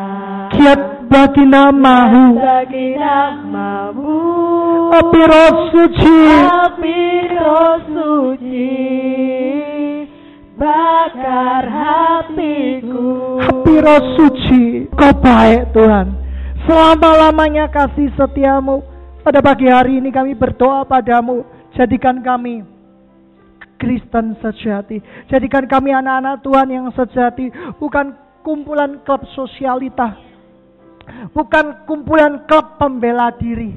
[0.49, 2.33] Kiat bagi namamu.
[2.33, 4.17] Bagi namamu.
[4.89, 6.17] Api roh suci.
[6.49, 6.97] Api
[7.37, 8.73] roh suci.
[10.57, 13.37] Bakar hatiku.
[13.45, 14.89] Api roh suci.
[14.97, 16.09] Kau baik Tuhan.
[16.65, 18.81] Selama-lamanya kasih setiamu.
[19.21, 21.45] Pada pagi hari ini kami berdoa padamu.
[21.77, 22.80] Jadikan kami
[23.81, 25.01] Kristen sejati.
[25.25, 27.49] Jadikan kami anak-anak Tuhan yang sejati.
[27.81, 28.13] Bukan
[28.45, 30.21] kumpulan klub sosialita.
[31.33, 33.73] Bukan kumpulan klub pembela diri.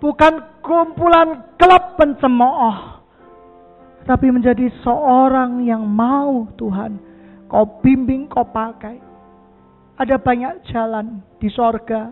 [0.00, 3.04] Bukan kumpulan klub pencemooh.
[4.08, 6.96] Tapi menjadi seorang yang mau Tuhan.
[7.52, 8.96] Kau bimbing, kau pakai.
[10.00, 12.10] Ada banyak jalan di sorga.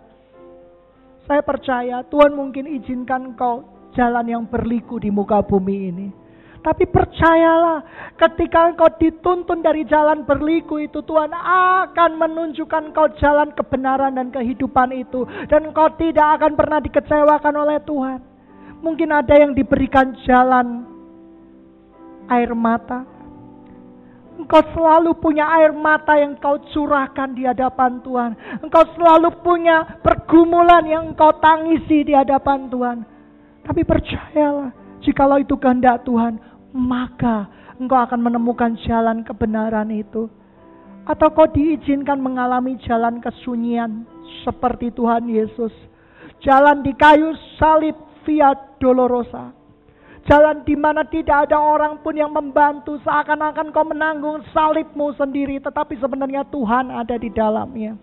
[1.24, 3.64] Saya percaya Tuhan mungkin izinkan kau
[3.96, 6.21] jalan yang berliku di muka bumi ini.
[6.62, 7.82] Tapi percayalah,
[8.14, 14.94] ketika engkau dituntun dari jalan berliku itu, Tuhan akan menunjukkan kau jalan kebenaran dan kehidupan
[14.94, 15.26] itu.
[15.50, 18.20] Dan engkau tidak akan pernah dikecewakan oleh Tuhan.
[18.78, 20.86] Mungkin ada yang diberikan jalan
[22.30, 23.10] air mata.
[24.38, 28.38] Engkau selalu punya air mata yang kau curahkan di hadapan Tuhan.
[28.62, 32.98] Engkau selalu punya pergumulan yang engkau tangisi di hadapan Tuhan.
[33.62, 36.38] Tapi percayalah, Jikalau itu kehendak Tuhan,
[36.72, 40.28] maka engkau akan menemukan jalan kebenaran itu.
[41.02, 44.06] Atau kau diizinkan mengalami jalan kesunyian
[44.46, 45.74] seperti Tuhan Yesus.
[46.42, 49.50] Jalan di kayu salib via dolorosa.
[50.22, 53.02] Jalan di mana tidak ada orang pun yang membantu.
[53.02, 55.58] Seakan-akan kau menanggung salibmu sendiri.
[55.58, 57.98] Tetapi sebenarnya Tuhan ada di dalamnya.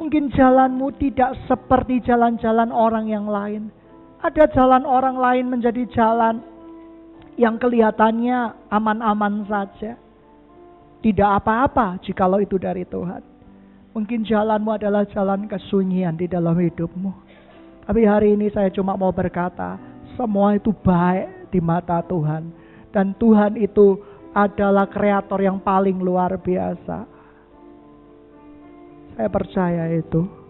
[0.00, 3.68] Mungkin jalanmu tidak seperti jalan-jalan orang yang lain.
[4.24, 6.40] Ada jalan orang lain menjadi jalan
[7.36, 9.96] yang kelihatannya aman-aman saja.
[11.02, 13.22] Tidak apa-apa jikalau itu dari Tuhan.
[13.92, 17.10] Mungkin jalanmu adalah jalan kesunyian di dalam hidupmu.
[17.82, 19.76] Tapi hari ini saya cuma mau berkata,
[20.14, 22.54] semua itu baik di mata Tuhan.
[22.94, 23.98] Dan Tuhan itu
[24.32, 27.04] adalah kreator yang paling luar biasa.
[29.12, 30.41] Saya percaya itu.